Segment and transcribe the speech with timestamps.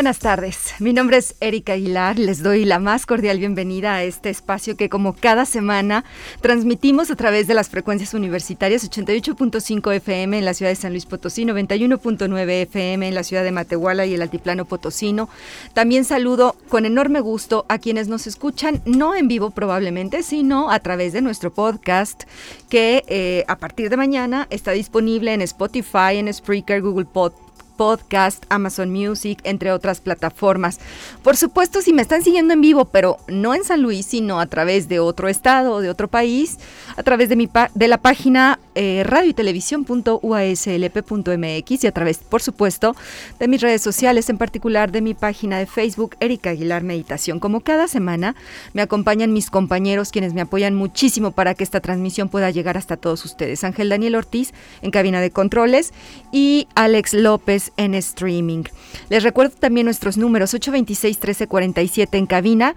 [0.00, 0.72] Buenas tardes.
[0.78, 2.18] Mi nombre es Erika Aguilar.
[2.18, 6.06] Les doy la más cordial bienvenida a este espacio que como cada semana
[6.40, 11.04] transmitimos a través de las frecuencias universitarias 88.5 FM en la ciudad de San Luis
[11.04, 15.28] Potosí, 91.9 FM en la ciudad de Matehuala y el altiplano potosino.
[15.74, 20.78] También saludo con enorme gusto a quienes nos escuchan, no en vivo probablemente, sino a
[20.78, 22.22] través de nuestro podcast
[22.70, 27.49] que eh, a partir de mañana está disponible en Spotify, en Spreaker, Google Podcast
[27.80, 30.78] Podcast, Amazon Music, entre otras plataformas.
[31.22, 34.44] Por supuesto, si me están siguiendo en vivo, pero no en San Luis, sino a
[34.44, 36.58] través de otro estado o de otro país,
[36.98, 42.42] a través de, mi de la página eh, radio y televisión.uaslp.mx y a través, por
[42.42, 42.94] supuesto,
[43.38, 47.40] de mis redes sociales, en particular de mi página de Facebook, Erika Aguilar Meditación.
[47.40, 48.36] Como cada semana,
[48.74, 52.98] me acompañan mis compañeros, quienes me apoyan muchísimo para que esta transmisión pueda llegar hasta
[52.98, 53.64] todos ustedes.
[53.64, 55.94] Ángel Daniel Ortiz en cabina de controles
[56.30, 58.64] y Alex López en streaming.
[59.08, 62.74] Les recuerdo también nuestros números 826 1347 en cabina,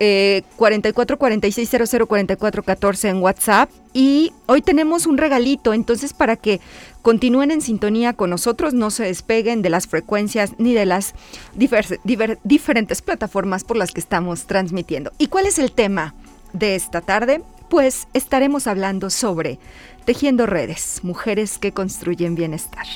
[0.00, 3.70] eh, 44 46 00 44 14 en WhatsApp.
[3.92, 6.60] Y hoy tenemos un regalito, entonces para que
[7.02, 11.14] continúen en sintonía con nosotros, no se despeguen de las frecuencias ni de las
[12.44, 15.12] diferentes plataformas por las que estamos transmitiendo.
[15.18, 16.14] ¿Y cuál es el tema
[16.52, 17.42] de esta tarde?
[17.68, 19.58] Pues estaremos hablando sobre
[20.04, 22.86] tejiendo redes, mujeres que construyen bienestar.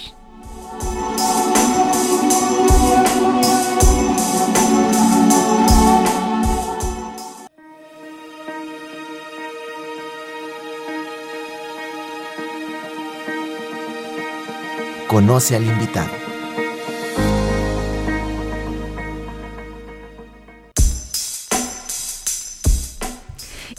[15.13, 16.22] Conoce al invitado.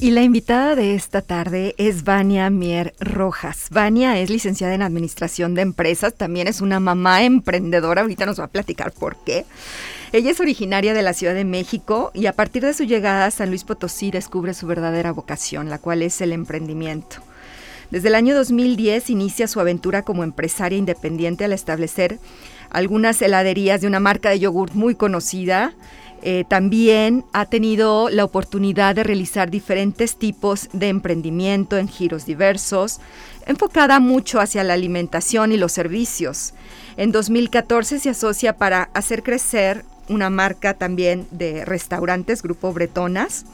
[0.03, 3.67] Y la invitada de esta tarde es Vania Mier Rojas.
[3.71, 8.43] Vania es licenciada en Administración de Empresas, también es una mamá emprendedora, ahorita nos va
[8.43, 9.45] a platicar por qué.
[10.11, 13.31] Ella es originaria de la Ciudad de México y a partir de su llegada a
[13.31, 17.21] San Luis Potosí descubre su verdadera vocación, la cual es el emprendimiento.
[17.89, 22.19] Desde el año 2010 inicia su aventura como empresaria independiente al establecer
[22.71, 25.73] algunas heladerías de una marca de yogurt muy conocida,
[26.25, 33.01] eh, también ha tenido la oportunidad de realizar diferentes tipos de emprendimiento en giros diversos,
[33.45, 36.53] enfocada mucho hacia la alimentación y los servicios.
[36.95, 43.45] En 2014 se asocia para hacer crecer una marca también de restaurantes, Grupo Bretonas.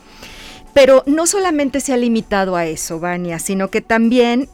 [0.73, 4.47] Pero no solamente se ha limitado a eso, Vania, sino que también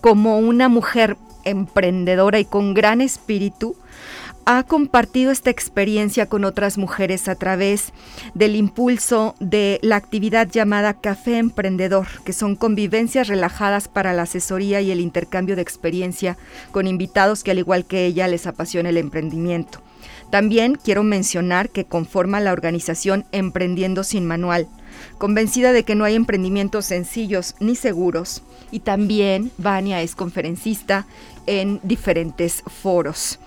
[0.00, 3.76] como una mujer emprendedora y con gran espíritu,
[4.58, 7.92] ha compartido esta experiencia con otras mujeres a través
[8.34, 14.80] del impulso de la actividad llamada Café Emprendedor, que son convivencias relajadas para la asesoría
[14.80, 16.36] y el intercambio de experiencia
[16.72, 19.82] con invitados que al igual que ella les apasiona el emprendimiento.
[20.30, 24.66] También quiero mencionar que conforma la organización Emprendiendo sin Manual,
[25.18, 31.06] convencida de que no hay emprendimientos sencillos ni seguros, y también Vania es conferencista
[31.46, 33.38] en diferentes foros.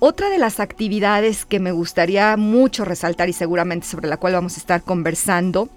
[0.00, 4.54] Otra de las actividades que me gustaría mucho resaltar y seguramente sobre la cual vamos
[4.54, 5.68] a estar conversando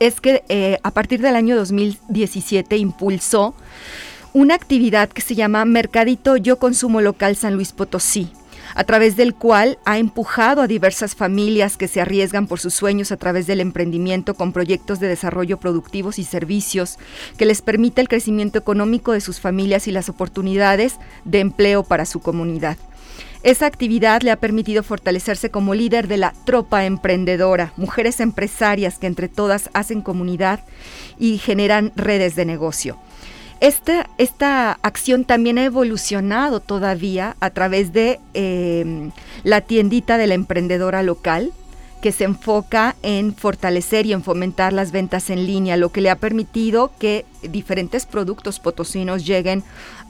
[0.00, 3.54] es que eh, a partir del año 2017 impulsó
[4.32, 8.32] una actividad que se llama Mercadito Yo Consumo Local San Luis Potosí
[8.74, 13.12] a través del cual ha empujado a diversas familias que se arriesgan por sus sueños
[13.12, 16.98] a través del emprendimiento con proyectos de desarrollo productivos y servicios
[17.36, 20.96] que les permite el crecimiento económico de sus familias y las oportunidades
[21.26, 22.78] de empleo para su comunidad.
[23.42, 29.08] Esa actividad le ha permitido fortalecerse como líder de la tropa emprendedora, mujeres empresarias que
[29.08, 30.60] entre todas hacen comunidad
[31.18, 32.98] y generan redes de negocio.
[33.60, 39.10] Esta, esta acción también ha evolucionado todavía a través de em,
[39.42, 41.52] la tiendita de la emprendedora local,
[42.02, 46.10] que se enfoca en fortalecer y en fomentar las ventas en línea, lo que le
[46.10, 49.62] ha permitido que diferentes productos potosinos lleguen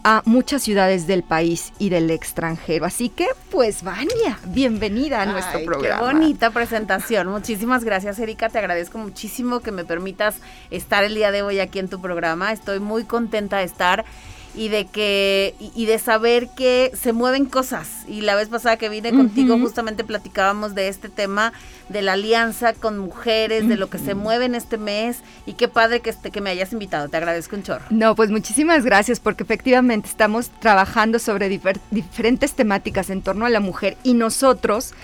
[0.03, 2.87] a muchas ciudades del país y del extranjero.
[2.87, 5.99] Así que, pues, Vania, bienvenida a nuestro programa.
[5.99, 7.29] Qué bonita presentación.
[7.29, 8.49] Muchísimas gracias, Erika.
[8.49, 10.37] Te agradezco muchísimo que me permitas
[10.71, 12.53] estar el día de hoy aquí en tu programa.
[12.53, 14.07] Estoy muy contenta de estar
[14.55, 17.89] y de que y, de saber que se mueven cosas.
[18.07, 21.53] Y la vez pasada que vine contigo justamente platicábamos de este tema
[21.89, 25.69] de la alianza con mujeres de lo que se mueve en este mes y qué
[25.69, 27.85] padre que este, que me hayas invitado te agradezco un chorro.
[27.91, 33.61] No pues muchísimas gracias porque efectivamente estamos trabajando sobre diferentes temáticas en torno a la
[33.61, 34.95] mujer y nosotros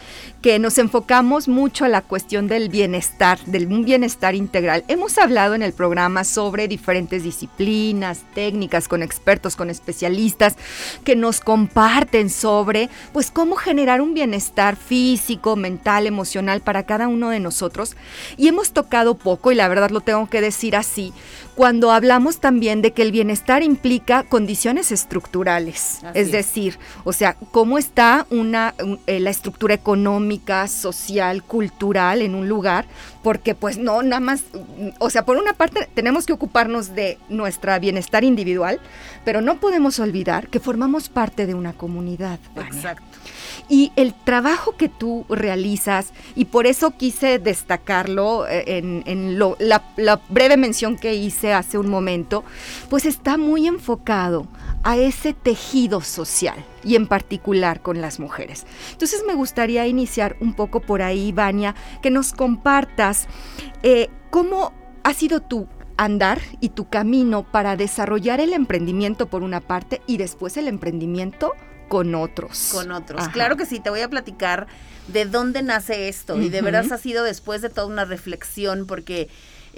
[0.42, 4.84] que nos enfocamos mucho a la cuestión del bienestar, del bienestar integral.
[4.88, 10.56] Hemos hablado en el programa sobre diferentes disciplinas, técnicas, con expertos, con especialistas,
[11.04, 17.30] que nos comparten sobre, pues, cómo generar un bienestar físico, mental, emocional para cada uno
[17.30, 17.96] de nosotros.
[18.36, 21.12] Y hemos tocado poco, y la verdad lo tengo que decir así,
[21.58, 27.78] cuando hablamos también de que el bienestar implica condiciones estructurales, es decir, o sea, cómo
[27.78, 28.76] está una,
[29.08, 32.86] eh, la estructura económica, social, cultural en un lugar,
[33.24, 34.44] porque pues no, nada más,
[35.00, 38.78] o sea, por una parte tenemos que ocuparnos de nuestro bienestar individual,
[39.24, 42.38] pero no podemos olvidar que formamos parte de una comunidad.
[42.54, 43.02] Exacto.
[43.68, 49.82] Y el trabajo que tú realizas, y por eso quise destacarlo eh, en, la,
[50.30, 52.44] breve mención que hice hace un momento,
[52.88, 54.46] pues está muy enfocado
[54.82, 58.66] a ese tejido social y en particular con las mujeres.
[58.92, 63.26] Entonces me gustaría iniciar un poco por ahí, Vania, que nos compartas
[63.82, 64.72] eh, cómo
[65.02, 70.16] ha sido tu andar y tu camino para desarrollar el emprendimiento por una parte y
[70.16, 71.52] después el emprendimiento
[71.88, 72.70] con otros.
[72.72, 73.28] Con otros.
[73.28, 74.68] Claro que sí, te voy a platicar
[75.08, 76.40] de dónde nace esto.
[76.40, 79.28] Y de veras ha sido después de toda una reflexión, porque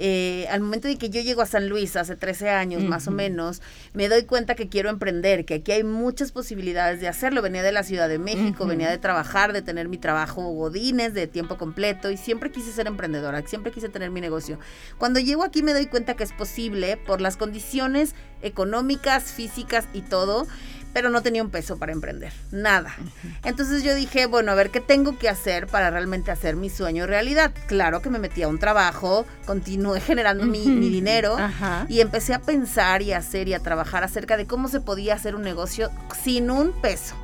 [0.03, 3.11] eh, al momento de que yo llego a San Luis hace 13 años más o
[3.11, 3.61] menos,
[3.93, 7.43] me doy cuenta que quiero emprender, que aquí hay muchas posibilidades de hacerlo.
[7.43, 11.27] Venía de la Ciudad de México, venía de trabajar, de tener mi trabajo godines de
[11.27, 14.57] tiempo completo y siempre quise ser emprendedora, siempre quise tener mi negocio.
[14.97, 20.01] Cuando llego aquí me doy cuenta que es posible por las condiciones económicas, físicas y
[20.01, 20.47] todo
[20.93, 22.93] pero no tenía un peso para emprender, nada.
[23.43, 27.07] Entonces yo dije, bueno, a ver qué tengo que hacer para realmente hacer mi sueño
[27.07, 27.51] realidad.
[27.67, 31.37] Claro que me metí a un trabajo, continué generando mi, dinero
[31.87, 35.15] y empecé a pensar y a hacer y a trabajar acerca de cómo se podía
[35.15, 35.89] hacer un negocio
[36.23, 37.15] sin un peso.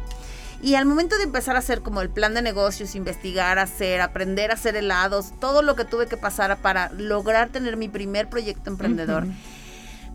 [0.62, 4.50] Y al momento de empezar a hacer como el plan de negocios, investigar, hacer, aprender
[4.50, 8.72] a hacer helados, todo lo que tuve que pasar para lograr tener mi primer proyecto
[8.72, 9.28] emprendedor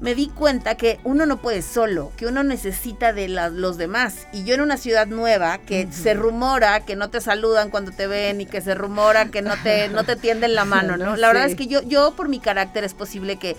[0.01, 4.27] me di cuenta que uno no puede solo, que uno necesita de los demás.
[4.33, 8.07] Y yo en una ciudad nueva, que se rumora que no te saludan cuando te
[8.07, 11.17] ven y que se rumora que no te, no te tienden la mano, ¿no?
[11.23, 13.57] La verdad es que yo, yo por mi carácter es posible que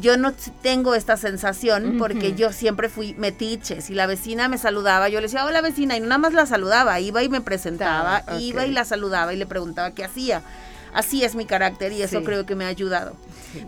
[0.00, 3.80] yo no tengo esta sensación porque yo siempre fui metiche.
[3.80, 7.00] Si la vecina me saludaba, yo le decía, hola vecina, y nada más la saludaba,
[7.00, 10.42] iba y me presentaba, iba y la saludaba y le preguntaba qué hacía.
[10.92, 13.14] Así es mi carácter y eso creo que me ha ayudado.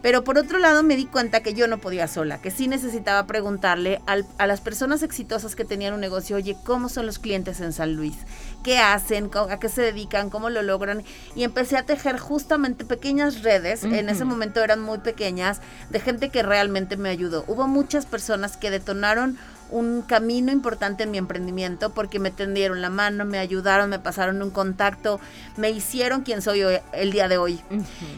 [0.03, 3.27] Pero por otro lado me di cuenta que yo no podía sola, que sí necesitaba
[3.27, 7.73] preguntarle a las personas exitosas que tenían un negocio, oye, ¿cómo son los clientes en
[7.73, 8.17] San Luis?
[8.63, 9.31] ¿Qué hacen?
[9.51, 10.31] ¿A qué se dedican?
[10.31, 11.05] ¿Cómo lo logran?
[11.35, 16.31] Y empecé a tejer justamente pequeñas redes, en ese momento eran muy pequeñas, de gente
[16.31, 17.45] que realmente me ayudó.
[17.47, 19.39] Hubo muchas personas que detonaron
[19.71, 24.43] un camino importante en mi emprendimiento porque me tendieron la mano, me ayudaron, me pasaron
[24.43, 25.21] un contacto,
[25.57, 27.61] me hicieron quien soy hoy, el día de hoy.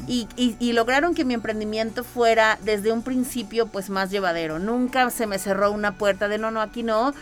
[0.06, 4.58] y, y, lograron que mi emprendimiento fuera desde un principio pues más llevadero.
[4.58, 7.12] Nunca se me cerró una puerta de no, no, aquí no.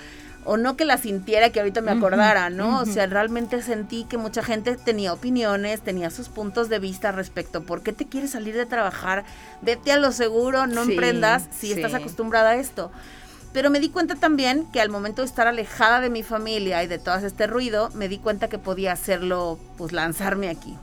[0.45, 2.81] O no que la sintiera que ahorita me acordara, ¿no?
[2.81, 7.65] O sea, realmente sentí que mucha gente tenía opiniones, tenía sus puntos de vista respecto.
[7.65, 9.25] ¿Por qué te quieres salir de trabajar?
[9.61, 12.91] Vete a lo seguro, no emprendas si estás acostumbrada a esto.
[13.53, 16.87] Pero me di cuenta también que al momento de estar alejada de mi familia y
[16.87, 20.77] de todo este ruido, me di cuenta que podía hacerlo, pues lanzarme aquí.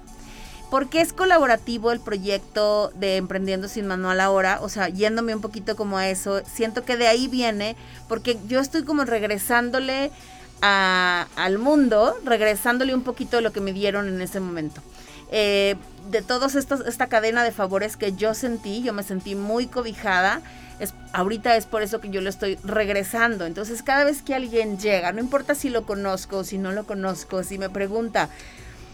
[0.72, 5.75] Porque es colaborativo el proyecto de Emprendiendo sin Manual ahora, o sea, yéndome un poquito
[5.75, 7.75] como a eso, siento que de ahí viene,
[8.10, 10.12] porque yo estoy como regresándole
[10.62, 14.81] al mundo, regresándole un poquito de lo que me dieron en ese momento.
[15.31, 15.75] Eh,
[16.10, 20.41] de estos, esta cadena de favores que yo sentí, yo me sentí muy cobijada
[20.79, 23.46] es, ahorita es por eso que yo lo estoy regresando.
[23.46, 27.44] Entonces, cada vez que alguien llega, no importa si lo conozco, si no lo conozco,
[27.44, 28.29] si me pregunta,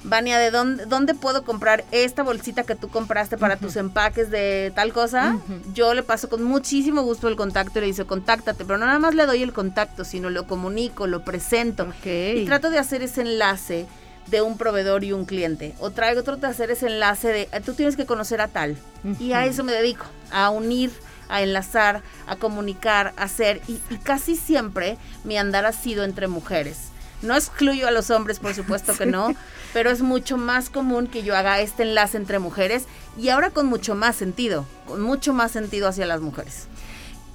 [0.03, 4.71] Vania, ¿de dónde, dónde puedo comprar esta bolsita que tú compraste para tus empaques de
[4.73, 5.37] tal cosa?
[5.73, 8.99] Yo le paso con muchísimo gusto el contacto y le dice, contáctate, pero no nada
[8.99, 11.93] más le doy el contacto, sino lo comunico, lo presento.
[12.03, 13.85] Y trato de hacer ese enlace
[14.27, 15.75] de un proveedor y un cliente.
[15.79, 18.77] O traigo otro de hacer ese enlace de tú tienes que conocer a tal.
[19.19, 20.91] Y a eso me dedico, a unir,
[21.31, 23.61] a enlazar, a comunicar, a hacer.
[23.67, 26.89] Y, y casi siempre mi andar ha sido entre mujeres.
[27.21, 29.33] No excluyo a los hombres, por supuesto que no,
[29.73, 32.85] pero es mucho más común que yo haga este enlace entre mujeres
[33.17, 36.67] y ahora con mucho más sentido, con mucho más sentido hacia las mujeres.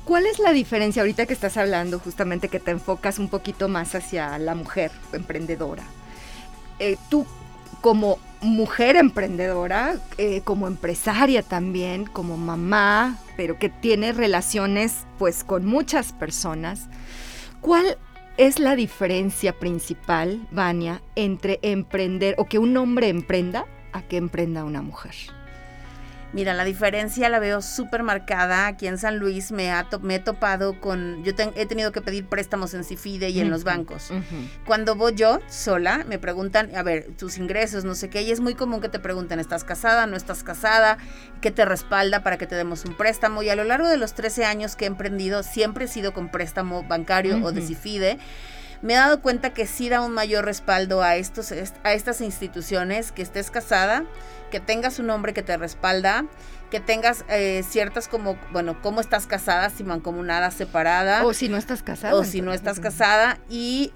[0.04, 3.94] ¿Cuál es la diferencia ahorita que estás hablando justamente que te enfocas un poquito más
[3.96, 5.82] hacia la mujer emprendedora?
[6.78, 7.26] Eh, tú
[7.86, 15.64] como mujer emprendedora, eh, como empresaria también, como mamá, pero que tiene relaciones pues con
[15.64, 16.88] muchas personas,
[17.60, 17.96] ¿cuál
[18.38, 24.64] es la diferencia principal, Vania, entre emprender o que un hombre emprenda a que emprenda
[24.64, 25.14] una mujer?
[26.36, 28.66] Mira, la diferencia la veo súper marcada.
[28.66, 31.24] Aquí en San Luis me, ha me he topado con.
[31.24, 34.10] Yo he tenido que pedir préstamos en Cifide y en los bancos.
[34.66, 38.20] Cuando voy yo sola, me preguntan, a ver, tus ingresos, no sé qué.
[38.20, 40.06] Y es muy común que te pregunten, ¿estás casada?
[40.06, 40.98] ¿No estás casada?
[41.40, 43.42] ¿Qué te respalda para que te demos un préstamo?
[43.42, 46.28] Y a lo largo de los 13 años que he emprendido, siempre he sido con
[46.28, 48.18] préstamo bancario o de Cifide
[48.82, 53.10] me he dado cuenta que sí da un mayor respaldo a, estos, a estas instituciones,
[53.10, 54.04] que estés casada,
[54.50, 56.24] que tengas un hombre que te respalda,
[56.70, 61.24] que tengas eh, ciertas como, bueno, cómo estás casada, si mancomunada, separada.
[61.24, 62.14] O si no estás casada.
[62.14, 63.38] O si no estás casada.
[63.48, 63.92] Y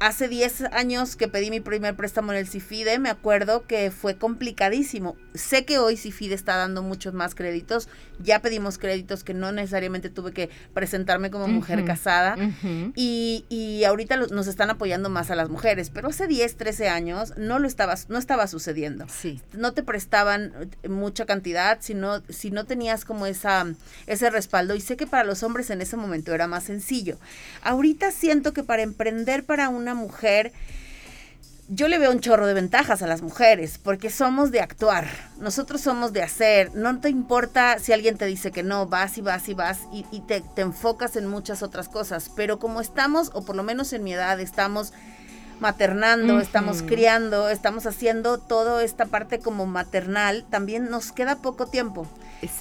[0.00, 4.16] hace 10 años que pedí mi primer préstamo en el CIFIDE, me acuerdo que fue
[4.16, 5.16] complicadísimo.
[5.34, 7.88] Sé que hoy CIFIDE está dando muchos más créditos.
[8.18, 12.36] Ya pedimos créditos que no necesariamente tuve que presentarme como mujer casada.
[12.94, 15.90] y, y, ahorita nos están apoyando más a las mujeres.
[15.90, 19.06] Pero hace 10, 13 años no lo estaba, no estaba sucediendo.
[19.08, 19.40] Sí.
[19.52, 23.66] No te prestaban mucha cantidad, sino, si no tenías como esa,
[24.06, 24.74] ese respaldo.
[24.74, 27.18] Y sé que para los hombres en ese momento era más sencillo.
[27.62, 30.52] Ahorita siento que para emprender para una mujer,
[31.72, 35.06] yo le veo un chorro de ventajas a las mujeres, porque somos de actuar,
[35.38, 39.20] nosotros somos de hacer, no te importa si alguien te dice que no, vas y
[39.20, 43.54] vas y vas y, te, enfocas en muchas otras cosas, pero como estamos, o por
[43.54, 44.92] lo menos en mi edad, estamos
[45.60, 52.06] maternando, estamos criando, estamos haciendo toda esta parte como maternal, también nos queda poco tiempo.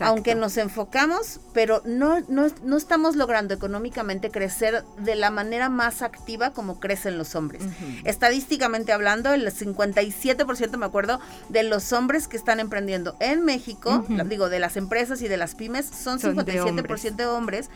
[0.02, 6.52] Aunque nos enfocamos, pero no, no, estamos logrando económicamente crecer de la manera más activa
[6.52, 7.64] como crecen los hombres.
[8.04, 14.50] Estadísticamente hablando, el 57% me acuerdo de los hombres que están emprendiendo en México, digo,
[14.50, 17.70] de las empresas y de las pymes, son, 57% de hombres,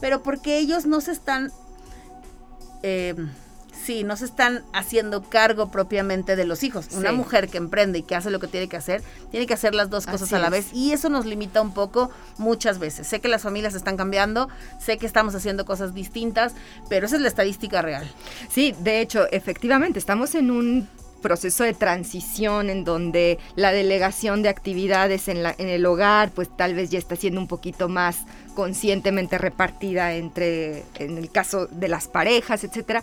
[0.00, 1.52] pero porque ellos no se están...
[2.82, 3.14] Eh,
[3.90, 6.90] Sí, no se están haciendo cargo propiamente de los hijos.
[6.92, 9.74] Una mujer que emprende y que hace lo que tiene que hacer, tiene que hacer
[9.74, 13.08] las dos cosas a la vez y eso nos limita un poco muchas veces.
[13.08, 16.54] Sé que las familias están cambiando, sé que estamos haciendo cosas distintas,
[16.88, 18.08] pero esa es la estadística real.
[18.48, 20.88] Sí, de hecho, efectivamente, estamos en un
[21.20, 26.48] proceso de transición en donde la delegación de actividades en, la, en el hogar pues
[26.56, 28.24] tal vez ya está siendo un poquito más
[28.54, 33.02] conscientemente repartida entre, en el caso de las parejas, etcétera.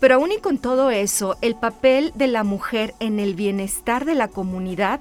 [0.00, 4.14] Pero aún y con todo eso, el papel de la mujer en el bienestar de
[4.14, 5.00] la comunidad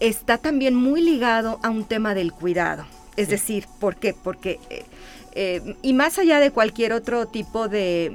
[0.00, 2.84] está también muy ligado a un tema del cuidado.
[3.16, 4.14] Es decir, ¿por qué?
[4.14, 4.84] Porque, eh,
[5.34, 8.12] eh, y más allá de cualquier otro tipo de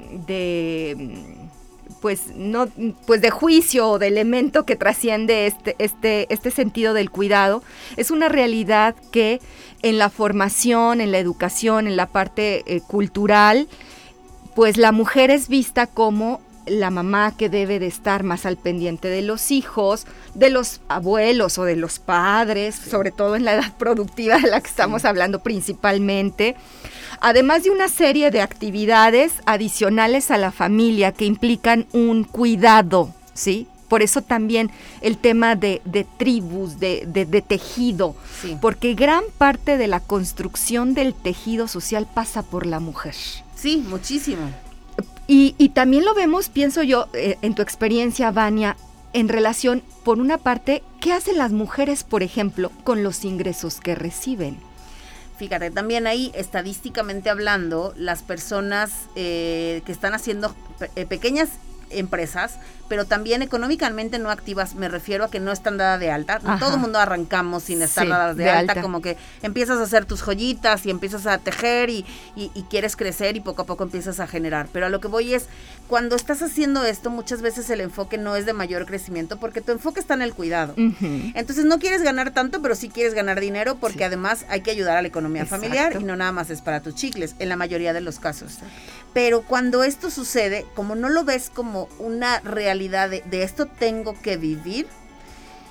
[2.02, 2.66] pues no
[3.06, 7.62] pues de juicio o de elemento que trasciende este este este sentido del cuidado
[7.96, 9.40] es una realidad que
[9.82, 13.68] en la formación en la educación en la parte eh, cultural
[14.56, 19.08] pues la mujer es vista como la mamá que debe de estar más al pendiente
[19.08, 23.76] de los hijos, de los abuelos o de los padres, sobre todo en la edad
[23.78, 26.56] productiva de la que estamos hablando principalmente
[27.22, 33.68] además de una serie de actividades adicionales a la familia que implican un cuidado, ¿sí?
[33.88, 34.70] Por eso también
[35.02, 35.80] el tema de,
[36.16, 38.16] tribus, de, tejido,
[38.60, 43.14] porque gran parte de la construcción del tejido social pasa por la mujer.
[43.54, 44.50] Sí, muchísimo.
[45.26, 48.76] Y, también lo vemos, pienso yo, eh, en tu experiencia, Vania,
[49.12, 53.94] en relación, por una parte, ¿qué hacen las mujeres, por ejemplo, con los ingresos que
[53.94, 54.58] reciben?
[55.38, 60.54] Fíjate, también ahí, estadísticamente hablando, las personas eh, que están haciendo
[60.96, 61.50] eh, pequeñas
[61.98, 62.58] empresas
[62.92, 66.40] pero también económicamente no activas, me refiero a que no están dadas de alta.
[66.60, 70.20] Todo el mundo arrancamos sin estar dadas de, alta, como que empiezas a hacer tus
[70.20, 72.04] joyitas y empiezas a tejer y,
[72.68, 74.68] quieres crecer y poco a poco empiezas a generar.
[74.74, 75.46] Pero a lo que voy es,
[75.88, 79.72] cuando estás haciendo esto, muchas veces el enfoque no es de mayor crecimiento porque tu
[79.72, 80.74] enfoque está en el cuidado.
[80.76, 84.98] Entonces no quieres ganar tanto, pero sí quieres ganar dinero porque además hay que ayudar
[84.98, 87.94] a la economía familiar y no nada más es para tus chicles, en la mayoría
[87.94, 88.58] de los casos.
[89.14, 93.66] Pero cuando esto sucede, como no lo ves como como una realidad de, de esto
[93.66, 94.86] tengo que vivir,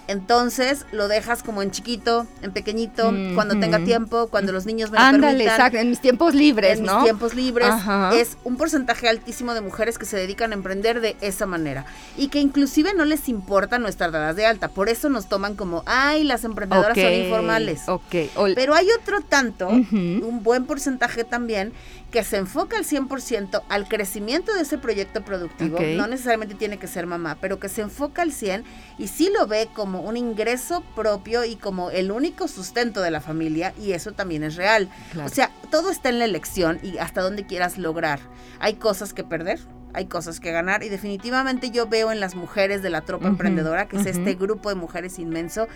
[0.07, 4.97] entonces lo dejas como en chiquito, en pequeñito, cuando tenga tiempo, cuando los niños me
[4.97, 6.95] lo Ándale, exacto, en mis tiempos libres, en ¿no?
[6.95, 7.69] mis tiempos libres.
[8.13, 11.85] Es un porcentaje altísimo de mujeres que se dedican a emprender de esa manera
[12.17, 14.67] y que inclusive no les importa nuestras dadas de alta.
[14.67, 17.87] Por eso nos toman como, ay, las emprendedoras son informales.
[17.87, 18.15] Ok.
[18.55, 21.71] Pero hay otro tanto, un buen porcentaje también,
[22.11, 26.87] que se enfoca al 100% al crecimiento de ese proyecto productivo, no necesariamente tiene que
[26.87, 28.65] ser mamá, pero que se enfoca al 100
[28.97, 33.21] y sí lo ve como un ingreso propio y como el único sustento de la
[33.21, 34.89] familia y eso también es real.
[35.23, 38.19] O sea, todo está en la elección y hasta dónde quieras lograr.
[38.59, 39.59] Hay cosas que perder,
[39.93, 40.83] hay cosas que ganar.
[40.83, 44.69] Y definitivamente yo veo en las mujeres de la tropa emprendedora, que es este grupo
[44.69, 45.67] de mujeres inmenso,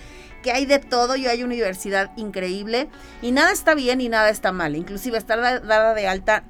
[0.44, 2.90] que hay de todo, yo hay una universidad increíble.
[3.22, 6.44] Y nada está bien y nada está mal, inclusive estar dada de alta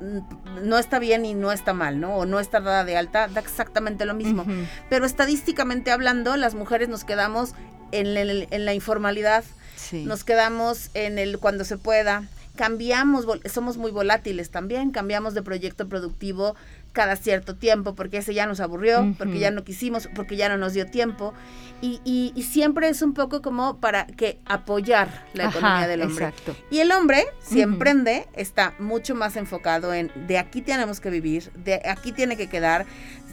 [0.00, 2.16] mm, no está bien y no está mal, ¿no?
[2.16, 4.44] O no estar dada de alta, da exactamente lo mismo.
[4.90, 7.54] Pero estadísticamente hablando, las mujeres nos quedamos
[7.92, 9.44] en, en la informalidad,
[9.92, 12.24] nos quedamos en el cuando se pueda,
[12.58, 16.56] cambiamos, somos muy volátiles también, cambiamos de proyecto productivo
[16.92, 20.56] cada cierto tiempo, porque ese ya nos aburrió, porque ya no quisimos, porque ya no
[20.56, 21.34] nos dio tiempo.
[21.80, 26.26] Y, y, siempre es un poco como para que apoyar la economía del hombre.
[26.26, 26.56] Exacto.
[26.72, 31.52] Y el hombre, si emprende, está mucho más enfocado en de aquí tenemos que vivir,
[31.52, 32.84] de aquí tiene que quedar,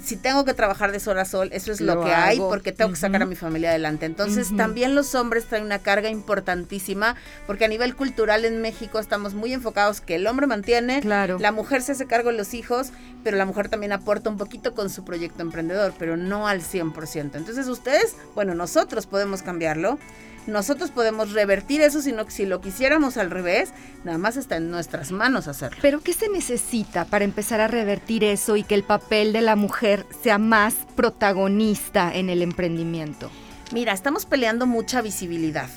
[0.06, 2.92] si tengo que trabajar de sol a sol, eso es lo, que hay porque tengo
[2.92, 4.06] que sacar a mi familia adelante.
[4.06, 7.16] Entonces también los hombres traen una carga importantísima
[7.48, 11.40] porque a nivel cultural en México estamos muy enfocados que el hombre mantiene, claro.
[11.40, 12.92] la mujer se hace cargo de los hijos,
[13.24, 17.36] pero la mujer también aporta un poquito con su proyecto emprendedor, pero no al 100%.
[17.36, 19.98] Entonces ustedes, bueno, nosotros podemos cambiarlo
[20.48, 23.72] nosotros podemos revertir eso, sino que si lo quisiéramos al revés,
[24.04, 25.80] nada más está en nuestras manos hacerlo.
[25.82, 29.56] Pero ¿qué se necesita para empezar a revertir eso y que el papel de la
[29.56, 33.32] mujer sea más protagonista en el emprendimiento?
[33.72, 35.70] Mira, estamos peleando mucha visibilidad.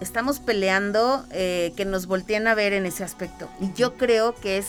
[0.00, 3.48] Estamos peleando eh, que nos volteen a ver en ese aspecto.
[3.60, 4.66] Y yo creo que es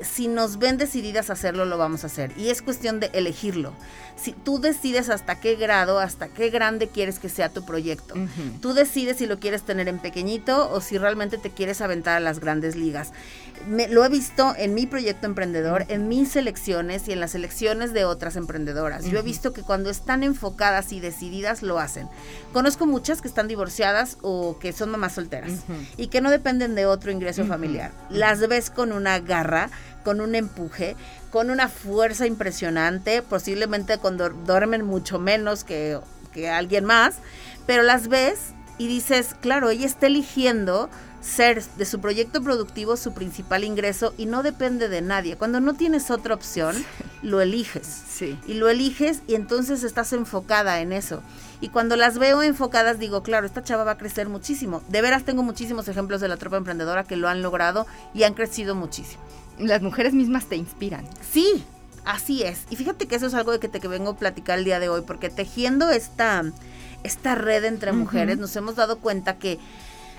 [0.00, 2.32] si nos ven decididas a hacerlo, lo vamos a hacer.
[2.36, 3.72] Y es cuestión de elegirlo.
[4.16, 8.14] Si tú decides hasta qué grado, hasta qué grande quieres que sea tu proyecto.
[8.60, 12.20] Tú decides si lo quieres tener en pequeñito o si realmente te quieres aventar a
[12.20, 13.12] las grandes ligas.
[13.68, 17.92] Me, lo he visto en mi proyecto emprendedor, en mis elecciones y en las elecciones
[17.92, 19.04] de otras emprendedoras.
[19.04, 22.08] Yo he visto que cuando están enfocadas y decididas lo hacen.
[22.52, 25.52] Conozco muchas que están divorciadas o que son mamás solteras
[25.96, 27.92] y que no dependen de otro ingreso familiar.
[28.10, 29.70] Las ves con una garra
[30.04, 30.96] con un empuje,
[31.30, 35.98] con una fuerza impresionante, posiblemente cuando duermen mucho menos que,
[36.32, 37.16] que alguien más,
[37.66, 40.90] pero las ves y dices, claro, ella está eligiendo
[41.24, 45.36] ser de su proyecto productivo su principal ingreso y no depende de nadie.
[45.36, 46.76] Cuando no tienes otra opción,
[47.22, 47.86] lo eliges.
[47.86, 48.38] Sí.
[48.46, 51.22] Y lo eliges y entonces estás enfocada en eso.
[51.60, 54.82] Y cuando las veo enfocadas, digo, claro, esta chava va a crecer muchísimo.
[54.88, 58.34] De veras tengo muchísimos ejemplos de la tropa emprendedora que lo han logrado y han
[58.34, 59.22] crecido muchísimo
[59.58, 61.04] las mujeres mismas te inspiran.
[61.30, 61.64] Sí,
[62.04, 62.66] así es.
[62.70, 64.80] Y fíjate que eso es algo de que te que vengo a platicar el día
[64.80, 66.44] de hoy, porque tejiendo esta,
[67.02, 69.58] esta red entre mujeres nos hemos dado cuenta que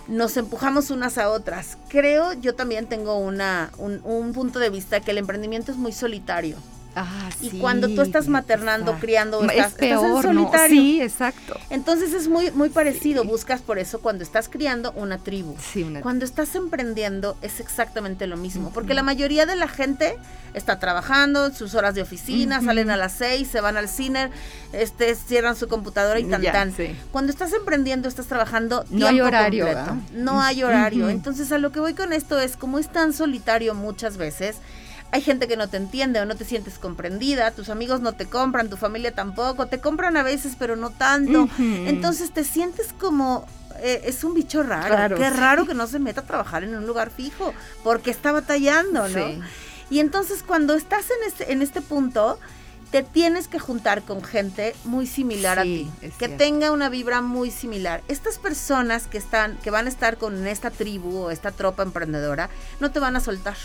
[0.07, 1.77] nos empujamos unas a otras.
[1.89, 5.91] Creo, yo también tengo una, un, un punto de vista que el emprendimiento es muy
[5.91, 6.57] solitario.
[6.95, 10.81] Ah, y cuando tú estás maternando, criando, estás, es peor, en solitario.
[10.81, 11.59] Sí, exacto.
[11.69, 13.25] Entonces es muy, muy parecido.
[13.25, 15.55] Buscas por eso cuando estás criando una tribu.
[15.59, 18.71] Sí, una cuando estás emprendiendo es exactamente lo mismo.
[18.73, 20.17] Porque la mayoría de la gente
[20.53, 24.29] está trabajando, sus horas de oficina, salen a las seis, se van al cine,
[24.71, 26.73] este, cierran su computadora y tan tan.
[27.11, 29.67] Cuando estás emprendiendo, estás trabajando no hay horario,
[30.13, 31.09] No hay horario.
[31.09, 34.57] Entonces a lo que voy con esto es como es tan solitario muchas veces
[35.15, 38.25] hay gente que no te entiende o no te sientes comprendida, tus amigos no te
[38.25, 41.47] compran, tu familia tampoco, te compran a veces pero no tanto.
[41.57, 43.47] Entonces te sientes como
[43.79, 45.15] eh, es un bicho raro.
[45.15, 49.07] Qué raro que no se meta a trabajar en un lugar fijo, porque está batallando,
[49.07, 49.41] ¿no?
[49.89, 52.37] Y entonces cuando estás en este, en este punto,
[52.91, 57.51] te tienes que juntar con gente muy similar a ti, que tenga una vibra muy
[57.51, 58.03] similar.
[58.09, 62.49] Estas personas que están, que van a estar con esta tribu o esta tropa emprendedora,
[62.81, 63.55] no te van a soltar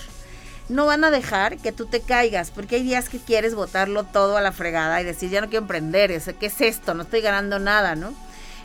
[0.71, 4.37] no van a dejar que tú te caigas, porque hay días que quieres botarlo todo
[4.37, 6.95] a la fregada y decir, ya no quiero emprender, ¿qué es esto?
[6.95, 8.15] No estoy ganando nada, ¿no?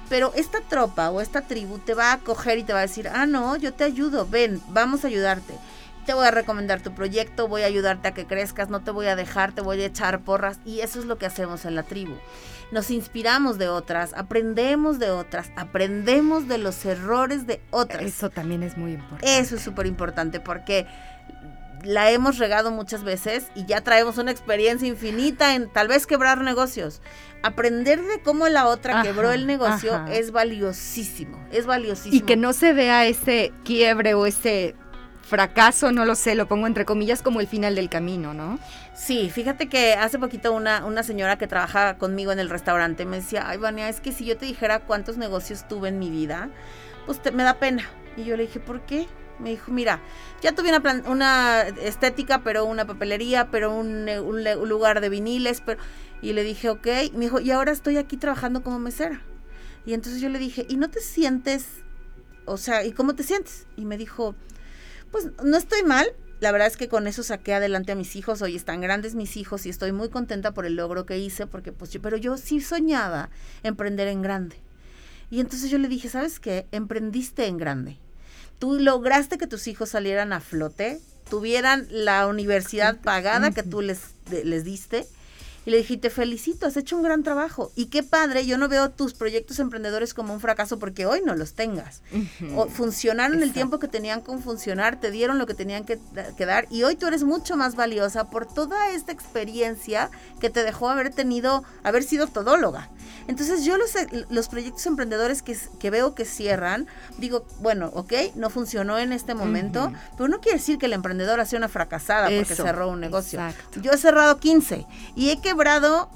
[0.07, 3.07] Pero esta tropa o esta tribu te va a coger y te va a decir,
[3.07, 5.55] ah, no, yo te ayudo, ven, vamos a ayudarte.
[6.05, 9.07] Te voy a recomendar tu proyecto, voy a ayudarte a que crezcas, no te voy
[9.07, 10.59] a dejar, te voy a echar porras.
[10.63, 12.13] Y eso es lo que hacemos en la tribu.
[12.71, 18.03] Nos inspiramos de otras, aprendemos de otras, aprendemos de los errores de otras.
[18.03, 19.39] Eso también es muy importante.
[19.39, 20.85] Eso es súper importante porque
[21.85, 26.41] la hemos regado muchas veces y ya traemos una experiencia infinita en tal vez quebrar
[26.41, 27.01] negocios.
[27.43, 32.15] Aprender de cómo la otra quebró el negocio es valiosísimo, es valiosísimo.
[32.15, 34.75] Y que no se vea ese quiebre o ese
[35.21, 38.59] fracaso, no lo sé, lo pongo entre comillas como el final del camino, ¿no?
[38.93, 43.17] Sí, fíjate que hace poquito una, una señora que trabaja conmigo en el restaurante me
[43.17, 46.49] decía, ay Vania, es que si yo te dijera cuántos negocios tuve en mi vida,
[47.05, 47.83] pues me da pena.
[48.17, 49.07] Y yo le dije, ¿por qué?
[49.39, 50.01] Me dijo, mira,
[50.41, 55.81] ya tuve una, una estética, pero una papelería, pero un, un, lugar de viniles, pero...
[56.21, 56.87] Y le dije, ok.
[57.13, 59.21] me dijo, y ahora estoy aquí trabajando como mesera.
[59.85, 61.67] Y entonces yo le dije, ¿y no te sientes?
[62.45, 63.67] O sea, ¿y cómo te sientes?
[63.75, 64.35] Y me dijo,
[65.11, 66.07] pues no estoy mal.
[66.39, 68.41] La verdad es que con eso saqué adelante a mis hijos.
[68.41, 71.71] Hoy están grandes mis hijos y estoy muy contenta por el logro que hice, porque
[71.71, 73.29] pues yo, pero yo sí soñaba
[73.63, 74.57] emprender en grande.
[75.29, 76.67] Y entonces yo le dije, ¿sabes qué?
[76.71, 77.99] Emprendiste en grande
[78.59, 83.99] tú lograste que tus hijos salieran a flote, tuvieran la universidad pagada que tú les,
[84.29, 85.05] les diste
[85.65, 87.71] y le dije, te felicito, has hecho un gran trabajo.
[87.75, 91.35] Y qué padre, yo no veo tus proyectos emprendedores como un fracaso porque hoy no
[91.35, 92.01] los tengas.
[92.55, 95.99] o funcionaron el tiempo que tenían con funcionar, te dieron lo que tenían que,
[96.37, 100.63] que, dar y hoy tú eres mucho más valiosa por toda esta experiencia que te
[100.63, 102.89] dejó haber tenido, haber sido todóloga.
[103.27, 103.93] Entonces yo los,
[104.29, 109.33] los proyectos emprendedores que, que veo que cierran, digo, bueno, ok, no funcionó en este
[109.33, 112.99] momento, pero no quiere decir que el emprendedor ha sido una fracasada porque cerró un
[112.99, 113.39] negocio.
[113.81, 116.09] Yo he cerrado 15 y he quebrado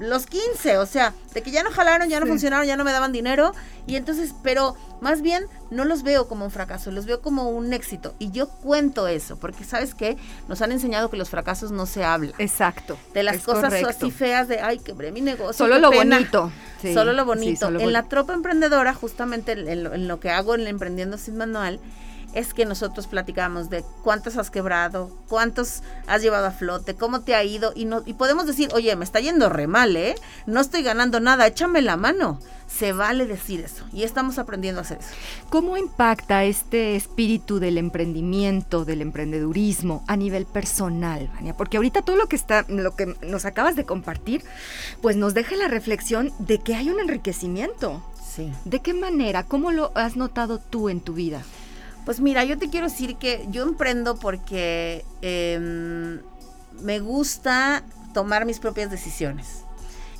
[0.00, 2.92] los 15, o sea, de que ya no jalaron, ya no funcionaron, ya no me
[2.92, 3.54] daban dinero.
[3.86, 7.72] Y entonces, pero más bien no los veo como un fracaso, los veo como un
[7.72, 8.14] éxito.
[8.18, 10.16] Y yo cuento eso, porque sabes qué,
[10.48, 12.34] nos han enseñado que los fracasos no se hablan.
[12.38, 12.98] Exacto.
[13.14, 15.52] De las cosas así feas de, ay, quebré mi negocio.
[15.52, 16.50] Solo lo bonito.
[16.82, 17.68] solo lo bonito.
[17.68, 21.36] en la tropa emprendedora, justamente en lo, en lo que hago en el Emprendiendo Sin
[21.36, 21.78] Manual,
[22.34, 27.34] es que nosotros platicamos de cuántos has quebrado, cuántos has llevado a flote, cómo te
[27.34, 30.16] ha ido y, no, y podemos decir, oye, me está yendo re mal, ¿eh?
[30.46, 32.40] No estoy ganando nada, échame la mano.
[32.66, 35.10] Se vale decir eso y estamos aprendiendo a hacer eso.
[35.50, 41.54] ¿Cómo impacta este espíritu del emprendimiento, del emprendedurismo a nivel personal, Vania?
[41.56, 44.42] Porque ahorita todo lo que está, lo que nos acabas de compartir,
[45.02, 48.02] pues nos deja la reflexión de que hay un enriquecimiento.
[48.34, 48.50] Sí.
[48.64, 49.44] ¿De qué manera?
[49.44, 51.42] ¿Cómo lo has notado tú en tu vida?
[52.04, 56.20] Pues mira, yo te quiero decir que yo emprendo porque em,
[56.82, 59.64] me gusta tomar mis propias decisiones.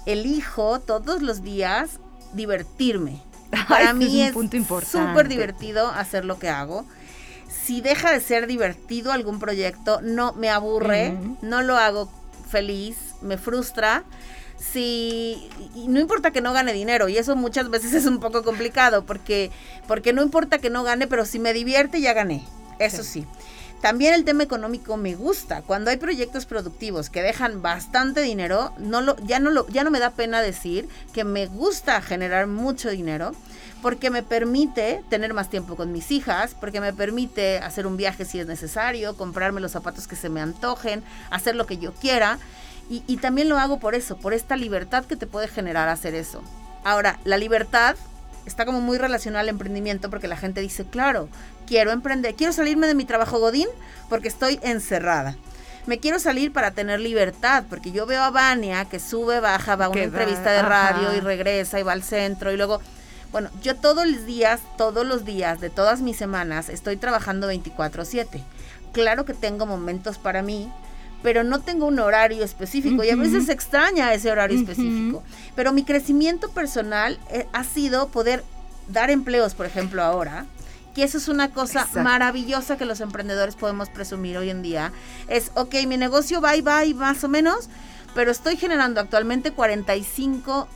[0.07, 2.01] Elijo todos los días
[2.33, 3.23] divertirme.
[3.69, 6.85] Para mí es súper divertido hacer lo que hago.
[7.49, 12.11] Si deja de ser divertido algún proyecto, no me aburre, no lo hago
[12.49, 14.05] feliz, me frustra
[14.73, 15.49] si
[15.87, 19.51] no importa que no gane dinero y eso muchas veces es un poco complicado porque
[19.87, 22.45] porque no importa que no gane, pero si me divierte ya gané.
[22.79, 23.27] Eso sí.
[23.81, 25.61] También el tema económico me gusta.
[25.61, 29.91] Cuando hay proyectos productivos que dejan bastante dinero, no lo, ya, no lo, ya no
[29.91, 33.33] me da pena decir que me gusta generar mucho dinero
[33.83, 38.25] porque me permite tener más tiempo con mis hijas, porque me permite hacer un viaje
[38.25, 42.39] si es necesario, comprarme los zapatos que se me antojen, hacer lo que yo quiera.
[42.91, 46.43] Y, también lo hago por eso, por esta libertad que te puede generar hacer eso.
[46.85, 47.97] Ahora, la libertad
[48.47, 51.29] está como muy relacionada al emprendimiento porque la gente dice, claro,
[51.67, 53.69] quiero emprender, quiero salirme de mi trabajo godín
[54.09, 55.35] porque estoy encerrada.
[55.87, 59.87] Me quiero salir para tener libertad, porque yo veo a Vania que sube, baja, va
[59.87, 62.81] a una entrevista de radio y regresa y va al centro y luego,
[63.33, 68.43] bueno, yo todos los días, todos los días de todas mis semanas estoy trabajando 24/7.
[68.93, 70.73] Claro que tengo momentos para mí,
[71.25, 75.23] pero no tengo un horario específico y a veces extraña ese horario específico.
[75.57, 78.45] Pero mi crecimiento personal eh, ha sido poder
[78.89, 80.45] dar empleos, por ejemplo, ahora,
[80.95, 84.93] que eso es una cosa maravillosa que los emprendedores podemos presumir hoy en día.
[85.27, 87.71] Es, ok, mi negocio va y va y más o menos,
[88.15, 90.69] pero estoy generando actualmente 45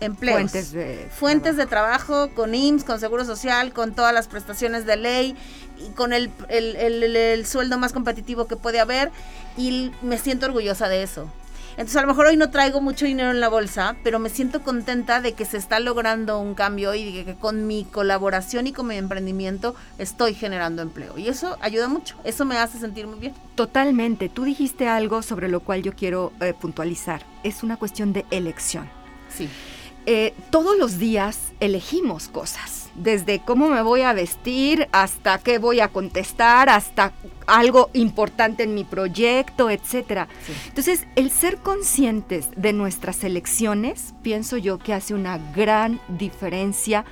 [0.00, 0.38] empleos.
[0.38, 4.96] Fuentes de, Fuentes de trabajo con IMSS, con Seguro Social, con todas las prestaciones de
[4.96, 5.36] ley,
[5.78, 9.10] y con el, el, sueldo más competitivo que puede haber
[9.56, 11.28] y me siento orgullosa de eso.
[11.72, 14.62] Entonces a lo mejor hoy no traigo mucho dinero en la bolsa, pero me siento
[14.62, 18.72] contenta de que se está logrando un cambio y de que con mi colaboración y
[18.72, 21.18] con mi emprendimiento estoy generando empleo.
[21.18, 23.34] Y eso ayuda mucho, eso me hace sentir muy bien.
[23.56, 27.26] Totalmente, tú dijiste algo sobre lo cual yo quiero eh, puntualizar.
[27.42, 28.88] Es una cuestión de elección.
[29.28, 29.46] Sí.
[30.06, 35.80] Eh, todos los días elegimos cosas desde cómo me voy a vestir hasta qué voy
[35.80, 37.12] a contestar, hasta
[37.46, 40.28] algo importante en mi proyecto, etcétera.
[40.68, 47.04] Entonces, el ser conscientes de nuestras elecciones, pienso yo que hace una gran diferencia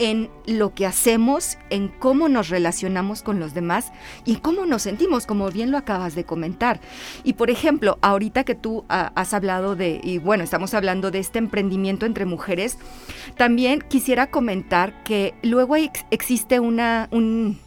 [0.00, 3.92] en lo que hacemos, en cómo nos relacionamos con los demás
[4.24, 6.80] y cómo nos sentimos, como bien lo acabas de comentar.
[7.22, 11.18] Y por ejemplo, ahorita que tú ah, has hablado de, y bueno, estamos hablando de
[11.18, 12.78] este emprendimiento entre mujeres,
[13.36, 15.76] también quisiera comentar que luego
[16.10, 17.58] existe una, un,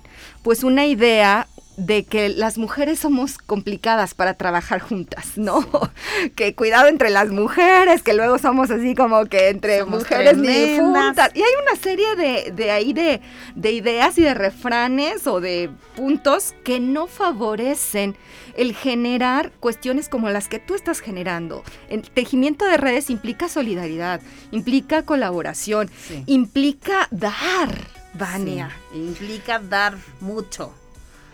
[0.42, 5.66] pues una idea de que las mujeres somos complicadas para trabajar juntas, ¿no?
[6.36, 11.32] que cuidado entre las mujeres, que luego somos así como que entre mujeres ni juntas.
[11.34, 13.22] Y hay una serie de, de ahí de,
[13.56, 18.16] de, ideas y de refranes o de puntos que no favorecen
[18.56, 21.64] el generar cuestiones como las que tú estás generando.
[21.90, 25.90] El tejimiento de redes implica solidaridad, implica colaboración,
[26.28, 27.76] implica dar,
[28.14, 28.70] Vania.
[28.94, 30.74] implica dar mucho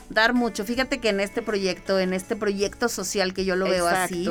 [0.10, 0.66] dar mucho.
[0.66, 4.28] Fíjate que en este proyecto, en este proyecto social que yo lo veo así,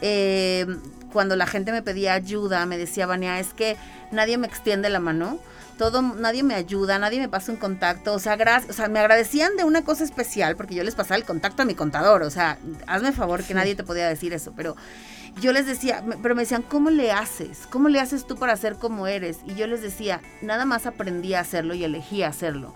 [0.00, 0.66] eh,
[1.12, 3.76] cuando la gente me pedía ayuda, me decía, Vania, es que
[4.10, 5.38] nadie me extiende la mano.
[5.78, 8.36] Todo, nadie me ayuda, nadie me pasa un contacto, o sea,
[8.68, 11.64] o sea, me agradecían de una cosa especial porque yo les pasaba el contacto a
[11.64, 14.76] mi contador, o sea, hazme favor que nadie te podía decir eso, pero
[15.40, 17.66] yo les decía, pero me decían, ¿cómo le haces?
[17.70, 19.38] ¿Cómo le haces tú para ser como eres?
[19.46, 22.74] Y yo les decía, nada más aprendí a hacerlo y elegí hacerlo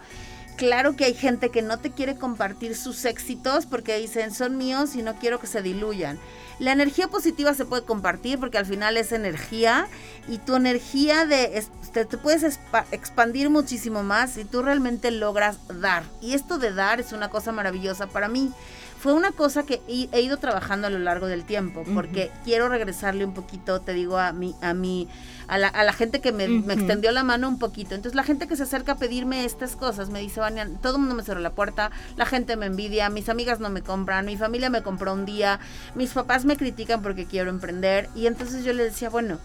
[0.56, 4.96] claro que hay gente que no te quiere compartir sus éxitos porque dicen son míos
[4.96, 6.18] y no quiero que se diluyan.
[6.58, 9.88] La energía positiva se puede compartir porque al final es energía
[10.26, 12.58] y tu energía de te, puedes
[12.90, 16.02] expandir muchísimo más si tú realmente logras dar.
[16.20, 18.52] Y esto de dar es una cosa maravillosa para mí
[18.98, 23.24] fue una cosa que he, ido trabajando a lo largo del tiempo, porque quiero regresarle
[23.24, 25.09] un poquito, te digo, a mi, a mi,
[25.48, 27.94] a la, a la gente que me, extendió la mano un poquito.
[27.94, 31.00] Entonces la gente que se acerca a pedirme estas cosas me dice, Vania, todo el
[31.00, 34.37] mundo me cerró la puerta, la gente me envidia, mis amigas no me compran, mi
[34.37, 35.61] familia me compró un día,
[35.94, 38.09] mis papás me critican porque quiero emprender.
[38.14, 39.38] Y entonces yo le decía, bueno,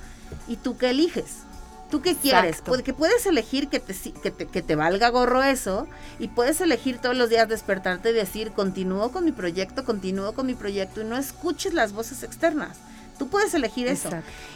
[0.47, 1.43] ¿y tú qué eliges?
[1.91, 2.61] ¿Tú qué quieres?
[2.65, 5.87] Porque puedes elegir que te, que, te, que te valga gorro eso
[6.19, 10.47] y puedes elegir todos los días despertarte y decir, continúo con mi proyecto, continúo con
[10.47, 12.77] mi proyecto y no escuches las voces externas.
[13.19, 14.09] Tú puedes elegir eso.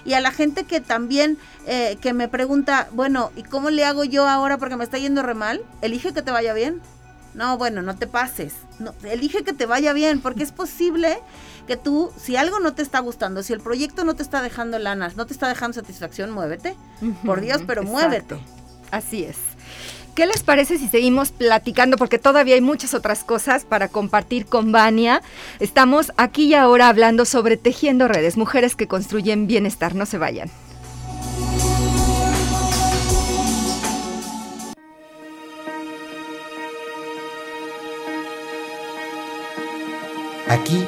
[0.06, 4.06] Y a la gente que también, eh, que me pregunta, bueno, ¿y cómo le hago
[4.06, 5.62] yo ahora porque me está yendo re mal?
[5.84, 6.82] Elige que te vaya bien.
[7.36, 8.54] No, bueno, no te pases.
[8.80, 11.20] No, elige que te vaya bien, porque es posible
[11.66, 14.80] que tú, si algo no te está gustando, si el proyecto no te está dejando
[14.80, 16.76] lanas, no te está dejando satisfacción, muévete.
[17.26, 18.38] Por Dios, pero muévete.
[18.92, 19.38] Así es.
[20.16, 21.98] ¿Qué les parece si seguimos platicando?
[21.98, 25.22] Porque todavía hay muchas otras cosas para compartir con Vania.
[25.60, 29.94] Estamos aquí y ahora hablando sobre tejiendo redes, mujeres que construyen bienestar.
[29.94, 30.50] No se vayan.
[40.48, 40.88] Aquí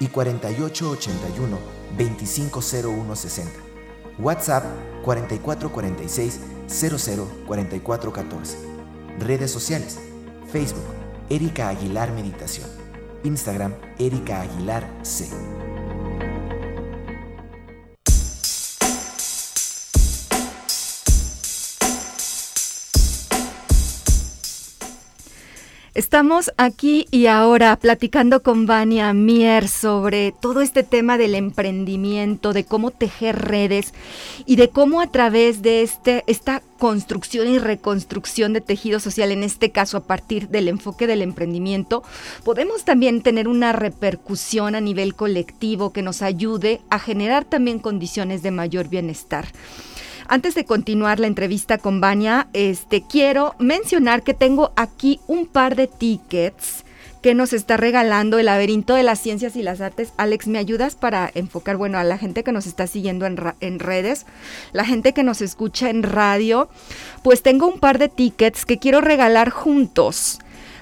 [0.00, 1.58] y 4881
[1.96, 3.52] 250160.
[4.18, 4.64] WhatsApp
[5.04, 8.58] 4446 004414.
[9.20, 9.98] Redes sociales:
[10.50, 10.84] Facebook
[11.28, 12.68] Erika Aguilar Meditación.
[13.24, 15.28] Instagram Erika Aguilar C.
[25.96, 32.64] Estamos aquí y ahora platicando con Vania Mier sobre todo este tema del emprendimiento, de
[32.64, 33.94] cómo tejer redes
[34.44, 39.42] y de cómo a través de este, esta construcción y reconstrucción de tejido social, en
[39.42, 42.02] este caso a partir del enfoque del emprendimiento,
[42.44, 48.42] podemos también tener una repercusión a nivel colectivo que nos ayude a generar también condiciones
[48.42, 49.46] de mayor bienestar.
[50.28, 55.76] Antes de continuar la entrevista con Vania, este, quiero mencionar que tengo aquí un par
[55.76, 56.84] de tickets
[57.22, 60.12] que nos está regalando el laberinto de las ciencias y las artes.
[60.16, 63.78] Alex, ¿me ayudas para enfocar, bueno, a la gente que nos está siguiendo en, en,
[63.78, 64.26] redes,
[64.72, 66.68] la gente que nos escucha en radio?
[67.22, 70.40] Pues tengo un par de tickets que quiero regalar juntos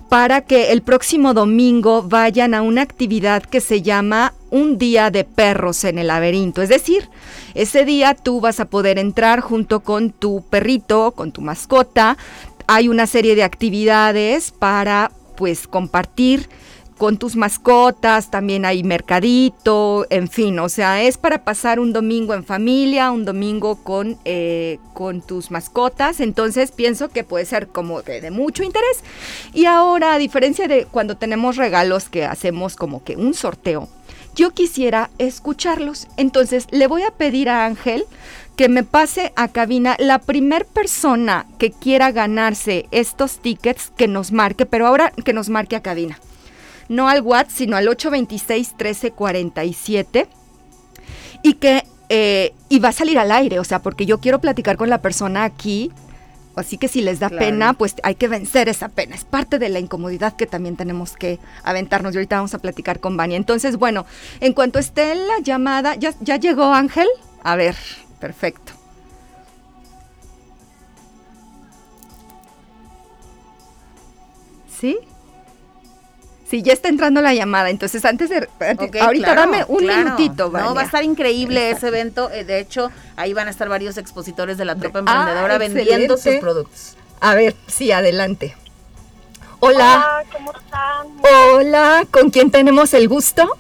[0.09, 5.25] para que el próximo domingo vayan a una actividad que se llama Un día de
[5.25, 6.63] perros en el laberinto.
[6.63, 7.09] Es decir,
[7.55, 12.17] ese día tú vas a poder entrar junto con tu perrito, con tu mascota.
[12.67, 16.49] Hay una serie de actividades para pues compartir
[16.99, 22.35] con tus mascotas, también hay mercadito, en fin, o sea, es para pasar un domingo
[22.35, 28.03] en familia, un domingo con, eh, con tus mascotas, entonces pienso que puede ser como
[28.03, 29.03] de, mucho interés.
[29.53, 33.89] Y ahora, a diferencia de cuando tenemos regalos que hacemos como que un sorteo,
[34.37, 38.05] yo quisiera escucharlos, entonces le voy a pedir a Ángel
[38.57, 44.31] que me pase a cabina la primer persona que quiera ganarse estos tickets que nos
[44.31, 46.21] marque, pero ahora que nos marque a cabina
[46.89, 50.29] no al WhatsApp, sino al 826-1347,
[51.43, 54.77] y que eh, y va a salir al aire, o sea, porque yo quiero platicar
[54.77, 55.91] con la persona aquí,
[56.55, 59.71] así que si les da pena, pues hay que vencer esa pena, es parte de
[59.71, 63.37] la incomodidad que también tenemos que aventarnos, y ahorita vamos a platicar con Vania.
[63.37, 64.05] Entonces, bueno,
[64.41, 67.09] en cuanto esté la llamada, ¿ya, ya llegó Ángel?
[67.43, 67.77] A ver,
[68.21, 68.73] perfecto.
[74.79, 74.99] ¿Sí?
[76.55, 78.49] Sí, ya está entrando la llamada, entonces antes de...
[79.01, 80.51] ahorita dame un minutito.
[80.51, 82.31] No, va a estar increíble ese evento.
[82.31, 86.37] Eh, de hecho, ahí van a estar varios expositores de la tropa emprendedora vendiendo sus
[86.37, 86.97] productos.
[87.19, 88.55] A ver, sí, adelante.
[89.59, 90.23] Hola.
[90.23, 91.57] Hola, ¿cómo están?
[91.57, 93.59] Hola, ¿con quién tenemos el gusto?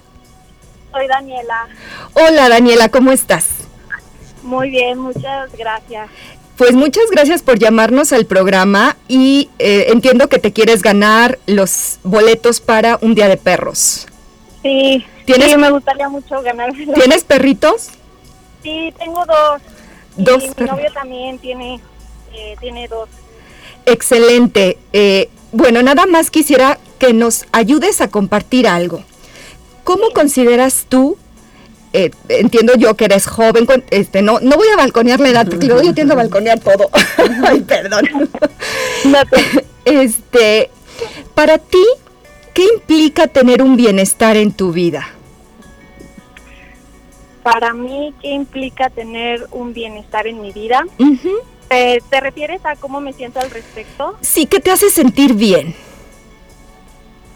[0.93, 1.67] Soy Daniela.
[2.13, 3.49] Hola, Daniela, ¿cómo estás?
[4.45, 6.09] Muy bien, muchas gracias.
[6.57, 11.99] Pues muchas gracias por llamarnos al programa y eh, entiendo que te quieres ganar los
[12.05, 14.07] boletos para un día de perros.
[14.63, 16.93] Sí, ¿Tienes, me gustaría mucho ganármelo.
[16.93, 17.91] ¿Tienes perritos?
[18.63, 19.63] Sí, tengo dos.
[20.17, 20.45] Dos.
[20.45, 21.81] Y mi novio también tiene,
[22.33, 23.09] eh, tiene dos.
[23.85, 24.79] Excelente.
[24.93, 29.03] Eh, bueno, nada más quisiera que nos ayudes a compartir algo.
[29.83, 31.19] ¿Cómo consideras tú
[31.95, 35.67] eh, entiendo yo que eres joven, este, no, no voy a balconear la edad, porque
[35.67, 36.91] luego yo tiendo a balconear todo.
[37.47, 38.05] Ay, perdón.
[39.85, 40.71] este,
[41.37, 41.85] para ti,
[42.53, 45.07] ¿qué implica tener un bienestar en tu vida?
[47.45, 50.85] Para mí, ¿qué implica tener un bienestar en mi vida?
[51.69, 54.17] ¿Te, ¿Te refieres a cómo me siento al respecto?
[54.21, 55.77] Sí, ¿qué te hace sentir bien?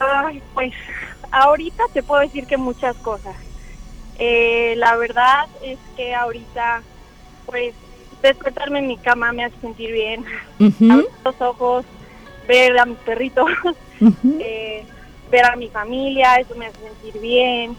[0.01, 0.73] Ay, pues
[1.31, 3.37] ahorita te puedo decir que muchas cosas.
[4.19, 6.83] Eh, la verdad es que ahorita,
[7.47, 7.75] pues,
[8.23, 10.25] despertarme en mi cama me hace sentir bien.
[10.59, 11.85] Abrir los ojos,
[12.47, 13.49] ver a mis perritos,
[14.41, 14.85] eh,
[15.31, 17.77] ver a mi familia, eso me hace sentir bien.